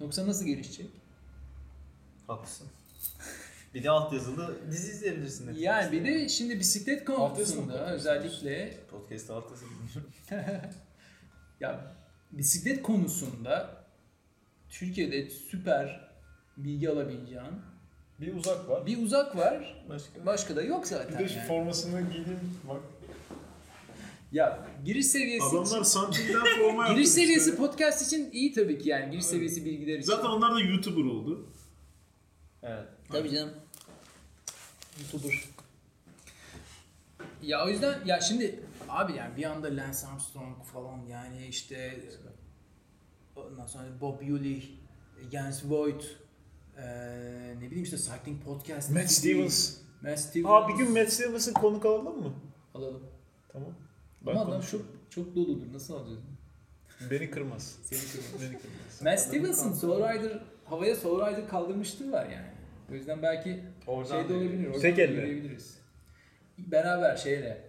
[0.00, 0.90] Yoksa nasıl gelişecek?
[2.26, 2.68] Haklısın.
[3.74, 5.46] bir de altyazılı dizi izleyebilirsin.
[5.46, 5.64] Netflix'te.
[5.64, 10.10] Yani bir de şimdi bisiklet Altyazı mı konusunda özellikle Podcast altyazılı dinliyorum.
[11.60, 11.94] ya
[12.32, 13.84] bisiklet konusunda
[14.70, 16.12] Türkiye'de süper
[16.56, 17.44] bilgi alabileceğin
[18.20, 18.86] Bir uzak var.
[18.86, 19.84] bir uzak var.
[19.88, 20.26] Başka?
[20.26, 21.18] Başka da yok Bir zaten.
[21.18, 21.48] de şu yani.
[21.48, 22.80] formasını giydim bak.
[24.32, 26.94] Ya giriş seviyesi Adamlar için, santimden forma yaptı.
[26.94, 27.20] giriş işte.
[27.20, 29.30] seviyesi podcast için iyi tabii ki yani giriş Evet.
[29.30, 30.06] seviyesi bilgiler için.
[30.06, 31.50] Zaten onlar da YouTuber oldu.
[32.62, 32.84] Evet.
[33.12, 33.50] Tabii canım.
[35.02, 35.48] YouTuber.
[37.42, 42.00] Ya o yüzden ya şimdi abi yani bir anda Lance Armstrong falan yani işte
[43.36, 44.64] ondan sonra Bob Eulich,
[45.32, 46.04] Jens Voigt,
[46.76, 48.90] eee ne bileyim işte Cycling Podcast.
[48.90, 49.76] Matt Stevens.
[50.02, 50.46] Matt Stevens.
[50.50, 52.34] Aa bir gün Matt Stevens'ın konuk alalım mı?
[52.74, 53.02] alalım.
[53.52, 53.74] Tamam.
[54.26, 55.72] Ama adam çok, çok doludur.
[55.72, 56.20] Nasıl alacağız?
[57.10, 57.76] Beni kırmaz.
[57.82, 58.42] Seni kırmaz.
[58.42, 59.02] Beni kırmaz.
[59.02, 62.51] Matt Stevens'ın Soul Rider, havaya Soul Rider kaldırmışlığı var yani.
[62.92, 64.66] O yüzden belki Oradan şey de olabilir.
[64.66, 65.12] Oradan Tek elle.
[65.12, 65.78] yürüyebiliriz.
[66.58, 67.64] Beraber şeyle,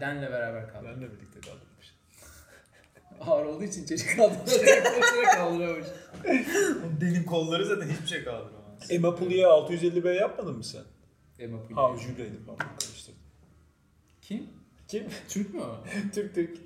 [0.00, 0.84] Dan'le beraber kaldı.
[0.84, 1.94] Benle birlikte kaldırmış.
[3.20, 5.86] Ağır olduğu için çocuk kaldırarak koşarak kaldıramamış.
[7.00, 8.90] Benim kolları zaten hiçbir şey kaldıramaz.
[8.90, 10.82] Emma Puli'ye 650B yapmadın mı sen?
[11.38, 11.74] Emma Puli.
[11.74, 13.18] Ha Jübreydi pardon karıştırdım.
[14.22, 14.46] Kim?
[14.88, 15.04] Kim?
[15.28, 15.84] Türk mü o?
[16.14, 16.58] Türk Türk.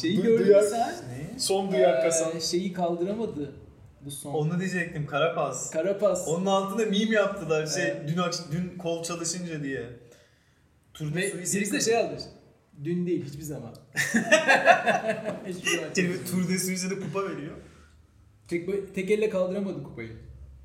[0.00, 0.88] Şeyi du- gördün sen?
[0.88, 1.38] Ne?
[1.38, 2.36] Son duyar kasan.
[2.36, 3.52] Ee, şeyi kaldıramadı.
[4.08, 4.34] Bu son.
[4.34, 5.70] Onu diyecektim Karapaz.
[5.70, 6.28] Karapas.
[6.28, 8.08] Onun altında meme yaptılar şey Evet.
[8.08, 8.18] dün
[8.52, 9.86] dün kol çalışınca diye.
[10.94, 12.22] Turda Ve birisi de şey almış.
[12.84, 13.74] Dün değil hiçbir zaman.
[15.46, 15.88] hiçbir zaman.
[15.96, 17.56] Herif Tour de Suisse'de kupa veriyor.
[18.48, 20.16] Tek, tek elle kaldıramadı kupayı.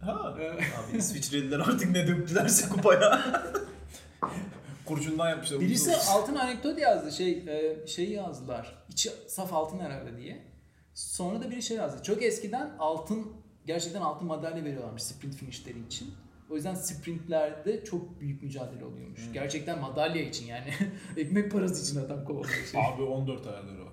[0.02, 0.38] Ha.
[0.42, 3.34] Ee, Abi İsviçreliler artık ne döktülerse kupaya.
[4.86, 5.60] Kurcundan yapmışlar.
[5.60, 7.12] Birisi altın anekdot yazdı.
[7.12, 7.46] Şey
[7.88, 8.86] şey yazdılar.
[8.90, 10.53] İçi saf altın herhalde diye.
[10.94, 12.04] Sonra da biri şey yazdı.
[12.04, 13.32] Çok eskiden altın
[13.66, 16.14] gerçekten altın madalya veriyorlarmış sprint finishleri için.
[16.50, 19.22] O yüzden sprintlerde çok büyük mücadele oluyormuş.
[19.34, 20.74] Gerçekten madalya için yani.
[21.18, 22.82] Ekmek parası için adam kovalıyor şey.
[22.86, 23.88] Abi 14 ayarları o.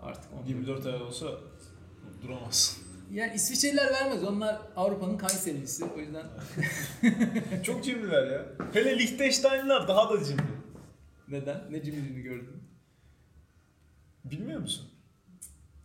[0.00, 0.48] Artık onu.
[0.48, 1.26] 24 ayar olsa
[2.22, 2.80] duramaz.
[3.12, 4.24] Yani İsviçreliler vermez.
[4.24, 5.84] Onlar Avrupa'nın Kayserilisi.
[5.84, 6.26] O yüzden
[7.62, 8.46] Çok cimriler ya.
[8.72, 10.42] Hele Liechtenstein'lar daha da cimri.
[11.28, 11.60] neden?
[11.70, 12.62] Ne cimriliğini gördün?
[14.24, 14.89] Bilmiyor musun?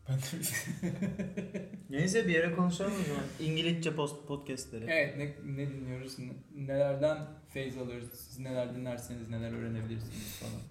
[0.09, 0.21] Ben de.
[1.89, 3.23] Neyse bir yere konuşalım o zaman.
[3.39, 4.85] İngilizce post podcastleri.
[4.87, 6.19] Evet ne, ne dinliyoruz?
[6.19, 8.09] Ne- nelerden feyz alıyoruz?
[8.13, 10.61] Siz neler dinlerseniz neler öğrenebilirsiniz falan.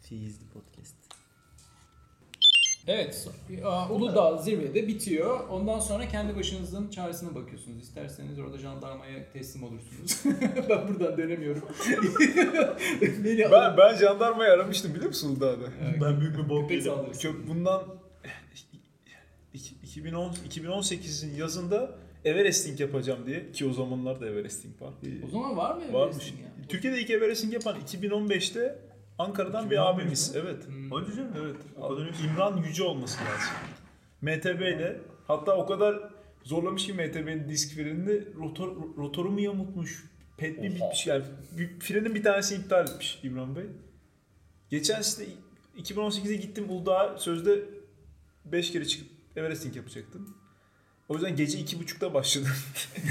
[0.00, 0.93] Fizli podcast.
[2.86, 3.28] Evet,
[3.64, 5.48] Aa, Uludağ zirvede bitiyor.
[5.48, 7.82] Ondan sonra kendi başınızın çaresine bakıyorsunuz.
[7.82, 10.22] İsterseniz orada jandarmaya teslim olursunuz.
[10.68, 11.62] ben buradan dönemiyorum.
[13.24, 15.64] Beni Ben, ben jandarmayı aramıştım biliyor musun Uludağ'da?
[15.84, 15.98] Evet.
[16.02, 16.92] Ben büyük bir bok yedim.
[17.22, 17.82] Çok bundan
[19.54, 21.90] iki- 2010 2018'in yazında
[22.24, 24.92] Everesting yapacağım diye ki o zamanlar da Everesting var.
[25.26, 26.16] O zaman var mı Varmış.
[26.16, 26.48] Everest'in ya?
[26.68, 28.78] Türkiye'de ilk Everesting yapan 2015'te
[29.18, 30.34] Ankara'dan bir 2015 abimiz.
[30.34, 30.40] mi?
[30.44, 30.66] Evet.
[30.66, 30.90] Hmm.
[30.90, 31.32] Hadi canım.
[31.40, 31.56] Evet.
[32.24, 33.52] İmran Yüce olması lazım.
[34.22, 35.98] MTB ile hatta o kadar
[36.44, 40.04] zorlamış ki MTB'nin disk frenini rotor, rotoru mu yamultmuş?
[40.36, 41.24] Pet mi bitmiş yani.
[41.58, 43.64] Bir- Frenin bir tanesi iptal etmiş İmran Bey.
[44.70, 45.26] Geçen sene
[45.78, 47.64] 2018'de gittim Uludağ'a sözde
[48.44, 50.36] 5 kere çıkıp Everesting yapacaktım.
[51.08, 52.48] O yüzden gece iki buçukta başladım.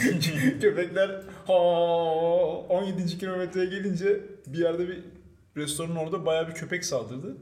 [0.61, 3.17] Köpekler ha 17.
[3.17, 4.99] kilometreye gelince bir yerde bir
[5.57, 7.37] restoranın orada bayağı bir köpek saldırdı.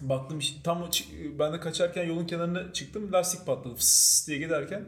[0.00, 0.90] Baktım işte tam
[1.38, 4.84] ben de kaçarken yolun kenarına çıktım lastik patladı fıs diye giderken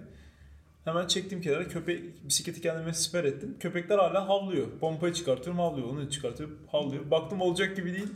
[0.85, 3.57] hemen çektim kenara köpek bisikleti kendime siper ettim.
[3.61, 4.67] Köpekler hala havlıyor.
[4.81, 5.89] Pompayı çıkartıyorum havlıyor.
[5.89, 7.11] Onu çıkartıyorum havlıyor.
[7.11, 8.09] Baktım olacak gibi değil.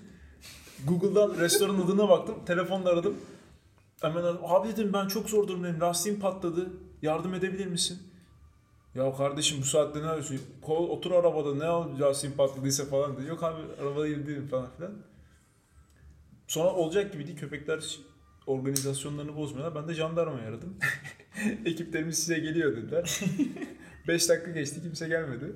[0.89, 2.35] Google'dan restoran adına baktım.
[2.47, 3.17] Telefonla aradım.
[4.01, 4.41] Hemen aradım.
[4.45, 5.81] Abi dedim ben çok zor durumdayım.
[5.81, 6.71] Lastiğim patladı.
[7.03, 7.99] Yardım edebilir misin?
[8.95, 10.41] Ya kardeşim bu saatte ne yapıyorsun?
[10.63, 13.27] Ko- Otur arabada ne al lastiğim patladıysa falan dedi.
[13.29, 14.93] Yok abi arabada değilim falan filan.
[16.49, 17.39] Sonra olacak gibi değil.
[17.39, 17.99] Köpekler
[18.47, 19.83] organizasyonlarını bozmuyorlar.
[19.83, 20.77] Ben de jandarmayı aradım.
[21.65, 23.21] Ekiplerimiz size geliyor dediler.
[24.09, 25.53] 5 dakika geçti kimse gelmedi.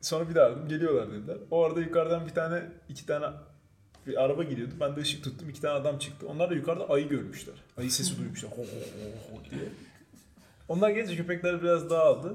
[0.00, 0.68] Sonra bir daha aradım.
[0.68, 1.36] Geliyorlar dediler.
[1.50, 3.26] O arada yukarıdan bir tane iki tane
[4.06, 4.74] bir araba gidiyordu.
[4.80, 5.48] Ben de ışık tuttum.
[5.50, 6.26] iki tane adam çıktı.
[6.28, 7.54] Onlar da yukarıda ayı görmüşler.
[7.76, 8.50] Ayı sesi duymuşlar.
[8.50, 9.62] Ho, ho, ho, ho diye.
[10.68, 12.34] Onlar gelince köpekler biraz dağıldı.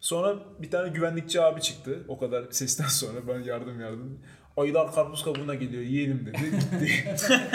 [0.00, 2.04] Sonra bir tane güvenlikçi abi çıktı.
[2.08, 4.18] O kadar sesten sonra ben yardım yardım.
[4.56, 6.38] Ayılar karpuz kabuğuna geliyor yiyelim dedi.
[6.50, 6.92] Gitti.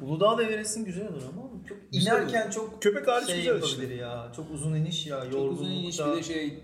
[0.00, 3.94] Uludağ'da Everest'in güzel olur ama çok Güzel inerken çok Köpek hariç şey güzel yapabilir işte.
[3.94, 4.32] ya.
[4.36, 5.30] Çok uzun iniş ya.
[5.30, 6.30] Çok uzun iniş bir yorgunlukta.
[6.30, 6.58] de şey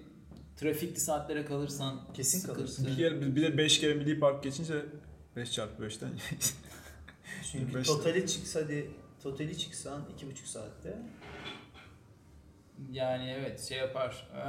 [0.57, 2.59] trafikli saatlere kalırsan Kesin sıkıntı.
[2.59, 2.87] kalırsın.
[2.87, 4.75] Bir, kere, bir de 5 kere milli park geçince
[5.37, 6.11] 5 çarpı 5'ten
[7.53, 8.91] Çünkü Beş totali çıksa hadi
[9.23, 10.99] totali çıksan iki buçuk saatte.
[12.91, 14.29] Yani evet şey yapar.
[14.37, 14.41] Ee,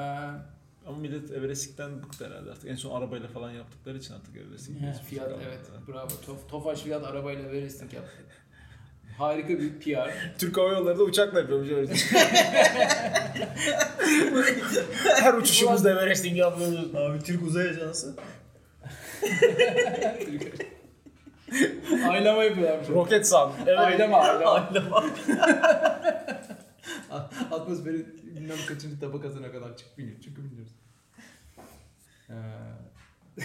[0.88, 2.69] Ama millet Everest'ten bıktı herhalde artık.
[2.69, 5.43] En son arabayla falan yaptıkları için artık Everest'in Fiyat kalmadı.
[5.47, 6.07] evet bravo.
[6.26, 8.24] Tof, Tofaş Fiyat arabayla Everest'in yaptı.
[9.17, 10.36] Harika bir PR.
[10.39, 12.17] Türk Hava Yolları da uçakla yapıyormuş Everest'in.
[15.22, 16.95] Her uçuşumuzda Everest'in yapıyoruz.
[16.95, 18.15] Abi Türk Uzay Ajansı.
[22.09, 22.89] Aylama yapıyorlarmış.
[22.89, 23.51] Roket san.
[23.77, 24.51] Aylama aylama.
[24.51, 25.05] Aylama.
[27.51, 30.17] Atmosferin bilmem kaçıncı tabakasına kadar çık biliyor.
[30.23, 30.71] Çünkü biliyoruz.
[32.29, 32.33] Ee,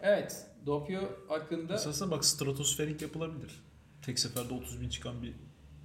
[0.00, 0.46] evet.
[0.66, 3.64] Doppio hakkında Esasında bak stratosferik yapılabilir.
[4.02, 5.34] Tek seferde 30 bin çıkan bir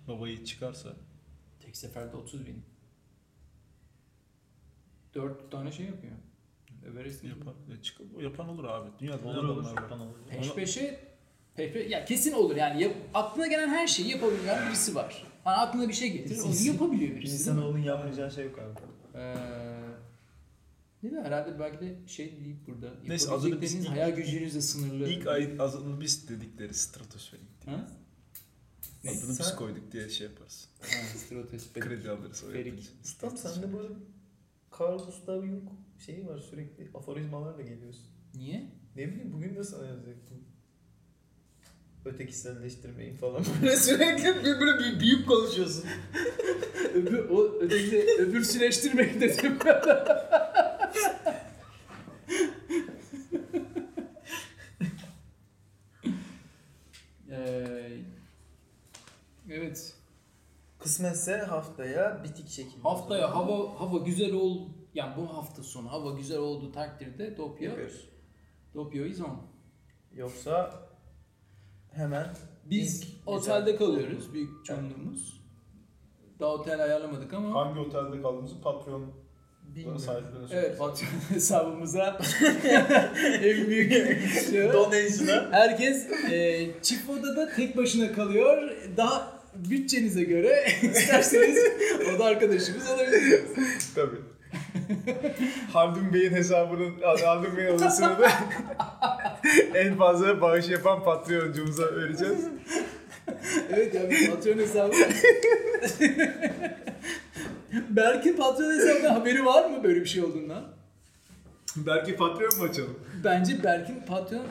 [0.08, 0.90] babayı çıkarsa.
[1.60, 2.64] tek seferde 30 bin.
[5.16, 6.14] 4 tane şey yapıyor.
[6.88, 8.90] Everest Yapan, ya çık- yapan olur abi.
[9.00, 9.66] Dünyada Olur olur.
[9.76, 10.14] Yapan olur.
[10.30, 11.00] Peş peşe
[11.56, 15.24] peş ya kesin olur yani yap, aklına gelen her şeyi yapabilen birisi var.
[15.44, 17.24] Hani aklına bir şey getirir onu yapabiliyor birisi.
[17.28, 17.40] değil?
[17.40, 18.80] İnsanoğlunun yapmayacağı şey yok abi.
[19.20, 19.36] Ee,
[21.04, 21.22] değil mi?
[21.24, 22.94] Herhalde belki de şey deyip burada.
[23.08, 25.10] Neyse, adını Yapabilecekleriniz biz ilk- hayal gücünüzle sınırlı.
[25.10, 27.44] İlk ay azını biz dedikleri stratosferik.
[27.66, 27.88] Ha?
[29.04, 29.10] Ne?
[29.12, 30.70] Adını biz Sen- koyduk diye şey yaparız.
[30.82, 31.88] Ha, stratosferik.
[31.88, 32.44] Kredi alırız.
[32.50, 32.68] o Ferik.
[32.68, 32.90] yapınca.
[33.22, 33.94] Tam sende böyle
[34.82, 35.70] Carl Gustav Jung
[36.06, 38.06] şeyi var sürekli aforizmalarla geliyorsun.
[38.36, 38.64] Niye?
[38.96, 40.38] Ne bileyim bugün de sana yazacaktım.
[42.06, 45.86] Ötekiselleştirmeyin falan böyle sürekli bir- böyle bir büyük konuşuyorsun.
[46.94, 49.58] öbür, o öteki öbür süreçtirmeyi dedim.
[57.32, 57.98] Ee,
[59.50, 59.94] evet.
[60.92, 62.82] Kısmetse haftaya bitik şekilde.
[62.84, 64.58] Haftaya hava hava güzel ol
[64.94, 68.10] yani bu hafta sonu hava güzel olduğu takdirde Doppio yapıyoruz.
[68.76, 69.42] Doppio is on.
[70.16, 70.72] Yoksa
[71.92, 72.28] hemen
[72.66, 75.42] Biz İlk otelde güzel- kalıyoruz büyük çoğunluğumuz.
[76.40, 79.06] Daha otel ayarlamadık ama Hangi otelde kaldığımızı Patreon
[79.76, 80.00] bilmiyorum.
[80.00, 82.06] sahiplerine evet Patreon hesabımıza
[83.42, 83.92] en büyük
[84.50, 84.74] şey.
[84.74, 88.72] Donation'a Herkes e, çift odada tek başına kalıyor.
[88.98, 91.58] Daha bütçenize göre isterseniz
[92.16, 93.42] oda arkadaşımız olabilir.
[93.96, 94.18] Tabii.
[95.74, 96.94] Haldun Bey'in hesabının,
[97.26, 98.32] Haldun Bey'in odasını da
[99.76, 102.40] en fazla bağış yapan Patreon'cumuza vereceğiz.
[103.74, 104.94] Evet ya bir Patreon hesabı.
[107.90, 110.64] Berk'in Patreon hesabında haberi var mı böyle bir şey olduğundan?
[111.76, 113.00] Belki Patreon mu açalım?
[113.24, 114.46] Bence Berk'in Patreon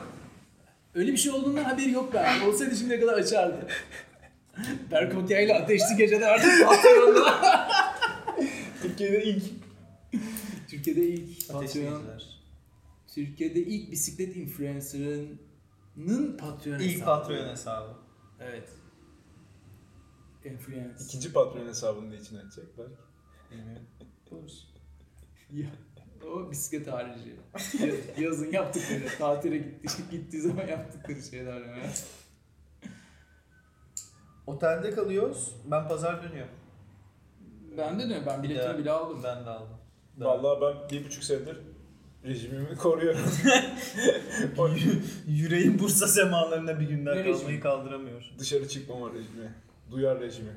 [0.95, 2.45] öyle bir şey olduğundan haberi yok belki.
[2.45, 3.67] Olsaydı şimdiye kadar açardı.
[4.91, 7.41] Berk Otya ile Ateşli Gece'de artık Patreon'da.
[8.81, 9.43] Türkiye'de ilk.
[10.69, 12.41] Türkiye'de ilk Patreon, Ateşleyiciler.
[13.15, 17.05] Türkiye'de ilk bisiklet influencer'ının Patreon İlk hesabı.
[17.05, 17.93] Patreon hesabı.
[18.39, 18.69] Evet.
[20.45, 21.03] Influence.
[21.05, 22.91] İkinci Patreon hesabını da içine açacak belki.
[25.51, 25.67] Ya,
[26.27, 27.35] o bisiklet harici.
[27.85, 31.83] Ya- Yazın yaptıkları, tatile gitti, gittiği zaman yaptıkları şeyler yani.
[34.55, 35.51] Otelde kalıyoruz.
[35.71, 36.51] Ben pazar dönüyorum.
[37.77, 39.19] Ben de diyorum, ben biletimi bile aldım.
[39.23, 39.67] Ben de aldım.
[40.17, 41.57] Vallahi ben bir buçuk senedir
[42.25, 43.21] rejimimi koruyorum.
[45.27, 47.37] Yüreğin Bursa semalarına bir Ne günler rejimi?
[47.37, 48.23] kalmayı kaldıramıyor.
[48.39, 49.53] Dışarı çıkmama rejimi.
[49.91, 50.51] Duyar rejimi.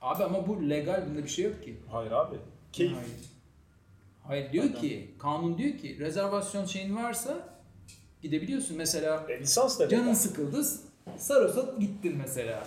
[0.00, 1.76] Abi ama bu legal, bunda bir şey yok ki.
[1.92, 2.36] Hayır abi.
[2.72, 2.92] Keyif.
[2.96, 3.10] Hayır.
[4.22, 4.80] Hayır diyor Adam.
[4.80, 7.48] ki kanun diyor ki rezervasyon şeyin varsa
[8.22, 8.76] gidebiliyorsun.
[8.76, 10.64] Mesela E, lisans da canın sıkıldı
[11.18, 12.66] Saros'a gittin mesela.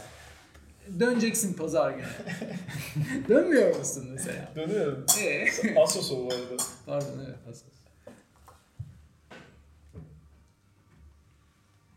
[0.99, 2.05] Döneceksin pazar günü.
[3.29, 4.51] Dönmüyor musun mesela?
[4.55, 5.05] Dönüyorum.
[5.21, 5.79] Ee?
[5.79, 6.63] Asos o bu arada.
[6.85, 7.69] Pardon evet hassas.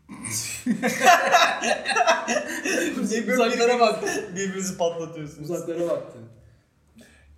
[3.33, 4.07] Uzaklara baktı.
[4.35, 5.49] Birbirinizi patlatıyorsunuz.
[5.49, 6.17] Uzaklara baktı.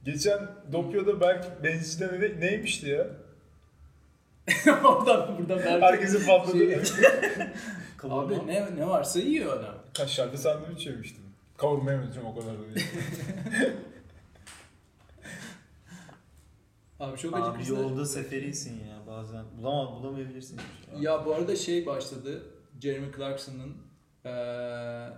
[0.05, 0.39] Geçen
[0.71, 3.07] Dokya'da Berk benzincide ne, neymişti ya?
[4.83, 5.85] Oradan buradan verdi.
[5.85, 6.57] Herkesi patladı.
[6.57, 6.79] Şey-.
[8.03, 9.75] Abi ne, ne varsa yiyor adam.
[9.97, 11.24] Kaşarlı sandviç yemiştim.
[11.57, 12.87] Kavurma yemedim o kadar da değil.
[16.99, 17.77] Abi çok Abi acıkmışlar.
[17.77, 19.45] yolda seferisin ya bazen.
[19.57, 20.59] Bulamam, bulamayabilirsin.
[20.99, 22.45] Ya bu arada şey başladı.
[22.81, 23.77] Jeremy Clarkson'ın
[24.25, 25.09] eee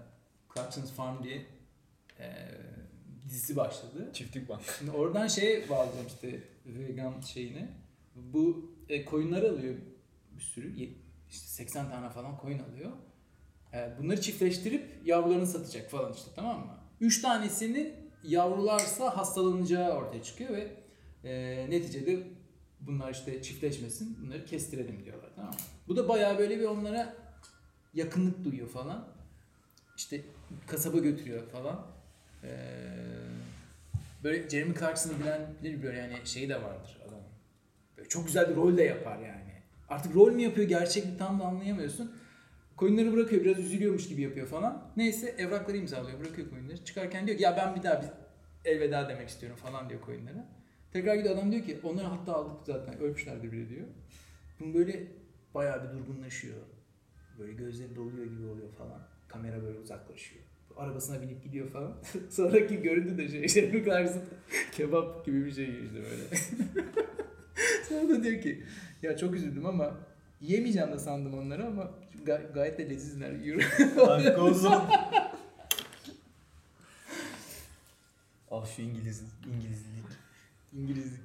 [0.55, 1.45] Clarkson's Farm diye
[2.19, 2.57] eee
[3.25, 4.09] dizisi başladı.
[4.13, 4.61] Çiftlik bank.
[4.79, 7.67] Şimdi oradan şey bağlayacağım işte vegan şeyini.
[8.15, 9.75] Bu e, koyunları alıyor
[10.31, 10.75] bir sürü.
[10.79, 10.93] ye-
[11.29, 12.91] işte 80 tane falan koyun alıyor.
[13.73, 16.77] E, bunları çiftleştirip yavrularını satacak falan işte tamam mı?
[17.01, 17.93] 3 tanesinin
[18.23, 20.71] yavrularsa hastalanacağı ortaya çıkıyor ve
[21.23, 22.23] e, neticede
[22.79, 25.57] bunlar işte çiftleşmesin bunları kestirelim diyorlar tamam mı?
[25.87, 27.15] Bu da bayağı böyle bir onlara
[27.93, 29.07] yakınlık duyuyor falan.
[29.97, 30.21] İşte
[30.67, 31.85] kasaba götürüyor falan.
[32.43, 32.49] Eee
[34.23, 37.19] böyle Jeremy Clarkson'ı bilen bilir böyle yani şeyi de vardır adam.
[37.97, 39.53] Böyle çok güzel bir rol de yapar yani.
[39.89, 42.11] Artık rol mü yapıyor gerçek mi tam da anlayamıyorsun.
[42.77, 44.91] Koyunları bırakıyor biraz üzülüyormuş gibi yapıyor falan.
[44.97, 46.85] Neyse evrakları imzalıyor bırakıyor koyunları.
[46.85, 48.09] Çıkarken diyor ki ya ben bir daha bir
[48.71, 50.45] elveda demek istiyorum falan diyor koyunlara.
[50.93, 53.87] Tekrar gidiyor adam diyor ki onları hatta aldık zaten ölmüşlerdir bile diyor.
[54.59, 55.07] Bunun böyle
[55.53, 56.57] bayağı bir durgunlaşıyor.
[57.39, 59.01] Böyle gözleri doluyor gibi oluyor falan.
[59.27, 60.43] Kamera böyle uzaklaşıyor.
[60.75, 61.93] Arabasına binip gidiyor falan.
[62.29, 64.21] Sonraki görüntü de şey, Jeremy Clarkson
[64.71, 66.23] kebap gibi bir şey işte böyle.
[67.89, 68.63] Sonra da diyor ki
[69.01, 69.97] ya çok üzüldüm ama
[70.41, 71.91] yemeyeceğim de sandım onları ama
[72.25, 74.73] ga- gayet de lezizler olsun.
[78.51, 79.23] ah şu İngiliz,
[79.55, 79.87] İngilizlik.
[80.73, 81.21] İngilizlik.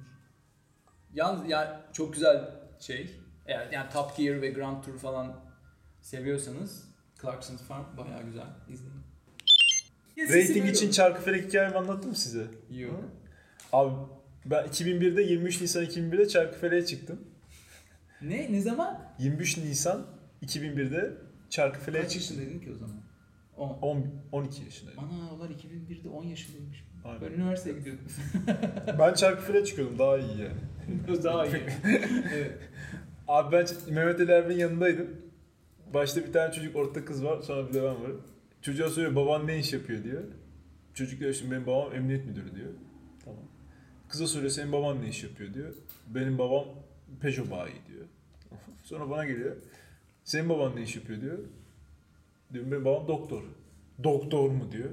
[1.13, 2.49] Yalnız yani çok güzel
[2.79, 3.19] şey.
[3.45, 5.39] Eğer yani Top Gear ve Grand Tour falan
[6.01, 6.83] seviyorsanız
[7.21, 8.47] Clarkson's Farm bayağı güzel.
[8.69, 9.03] İzleyin.
[10.17, 12.47] Rating için Çarkıfelek hikayemi anlattım mı size?
[12.69, 12.99] Yok.
[13.73, 13.93] Abi
[14.45, 17.19] ben 2001'de 23 Nisan 2001'de Çarkıfelek'e çıktım.
[18.23, 18.51] Ne?
[18.53, 19.01] Ne zaman?
[19.19, 20.05] 23 Nisan
[20.45, 21.13] 2001'de
[21.49, 22.37] Çarkıfelek'e Kaç çıktım.
[22.37, 22.95] yaşındaydın ki o zaman?
[23.57, 23.69] 10.
[23.81, 25.03] 10, 12 yaşındaydım.
[25.03, 26.83] Ana onlar 2001'de 10 yaşındaymış.
[27.05, 27.21] Aynen.
[27.21, 28.05] Ben üniversiteye gidiyordum.
[28.99, 30.57] Ben Çarkıfelek'e çıkıyordum daha iyi yani.
[31.23, 31.55] Daha iyi.
[32.33, 32.57] evet.
[33.27, 35.07] Abi ben Mehmet Ali Erbil'in yanındaydım.
[35.93, 38.21] Başta bir tane çocuk orta kız var sonra bir de ben varım.
[38.61, 40.23] Çocuğa soruyor baban ne iş yapıyor diyor.
[40.93, 42.69] Çocuk diyor şimdi benim babam emniyet müdürü diyor.
[43.25, 43.39] Tamam.
[44.09, 45.73] Kıza soruyor senin baban ne iş yapıyor diyor.
[46.07, 46.65] Benim babam
[47.21, 48.05] Peugeot bayi diyor.
[48.83, 49.55] Sonra bana geliyor.
[50.23, 51.39] Senin baban ne iş yapıyor diyor.
[52.53, 53.43] Diyorum benim babam doktor.
[54.03, 54.89] Doktor mu diyor.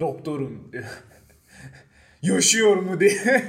[0.00, 0.84] Doktorum diyor.
[2.22, 3.44] Yaşıyor mu diye.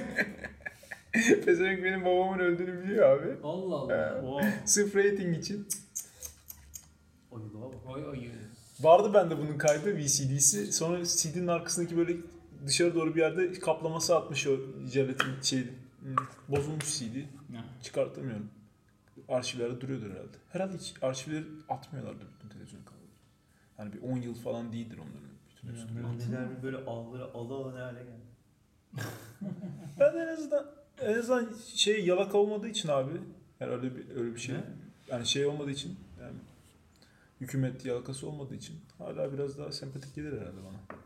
[1.46, 3.36] Pezevenk benim babamın öldüğünü biliyor abi.
[3.44, 4.20] Allah Allah.
[4.22, 4.54] Wow.
[4.66, 5.68] Sırf rating için.
[7.32, 8.20] Oy oy.
[8.80, 10.74] Vardı bende bunun kaydı VCD'si.
[10.74, 12.14] Sonra CD'nin arkasındaki böyle
[12.68, 14.58] dışarı doğru bir yerde kaplaması atmış o
[14.94, 15.68] jelatin şey hmm,
[16.50, 17.16] bozulmuş CD.
[17.84, 18.50] Çıkartamıyorum.
[19.30, 20.38] Arşivlerde duruyordur herhalde.
[20.50, 23.06] Herhalde hiç arşivleri atmıyorlardı bütün televizyon kanalı.
[23.80, 25.36] Yani bir 10 yıl falan değildir onların.
[25.50, 26.10] Bütün hepsi duruyor.
[26.10, 28.26] Anneler böyle ağları ala ala ne hale geldi.
[30.00, 30.66] Ben en azından
[31.02, 33.12] en azından şey yalaka olmadığı için abi.
[33.60, 34.56] Yani öyle bir öyle bir şey.
[34.56, 34.64] Ne?
[35.08, 36.38] Yani şey olmadığı için yani
[37.42, 41.00] hükümet yalakası olmadığı için hala biraz daha sempatik gelir herhalde bana.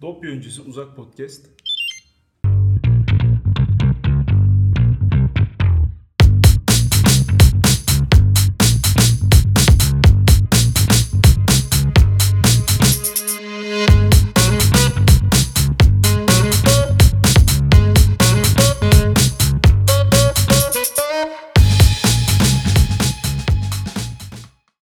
[0.00, 1.46] Dopya öncesi uzak podcast.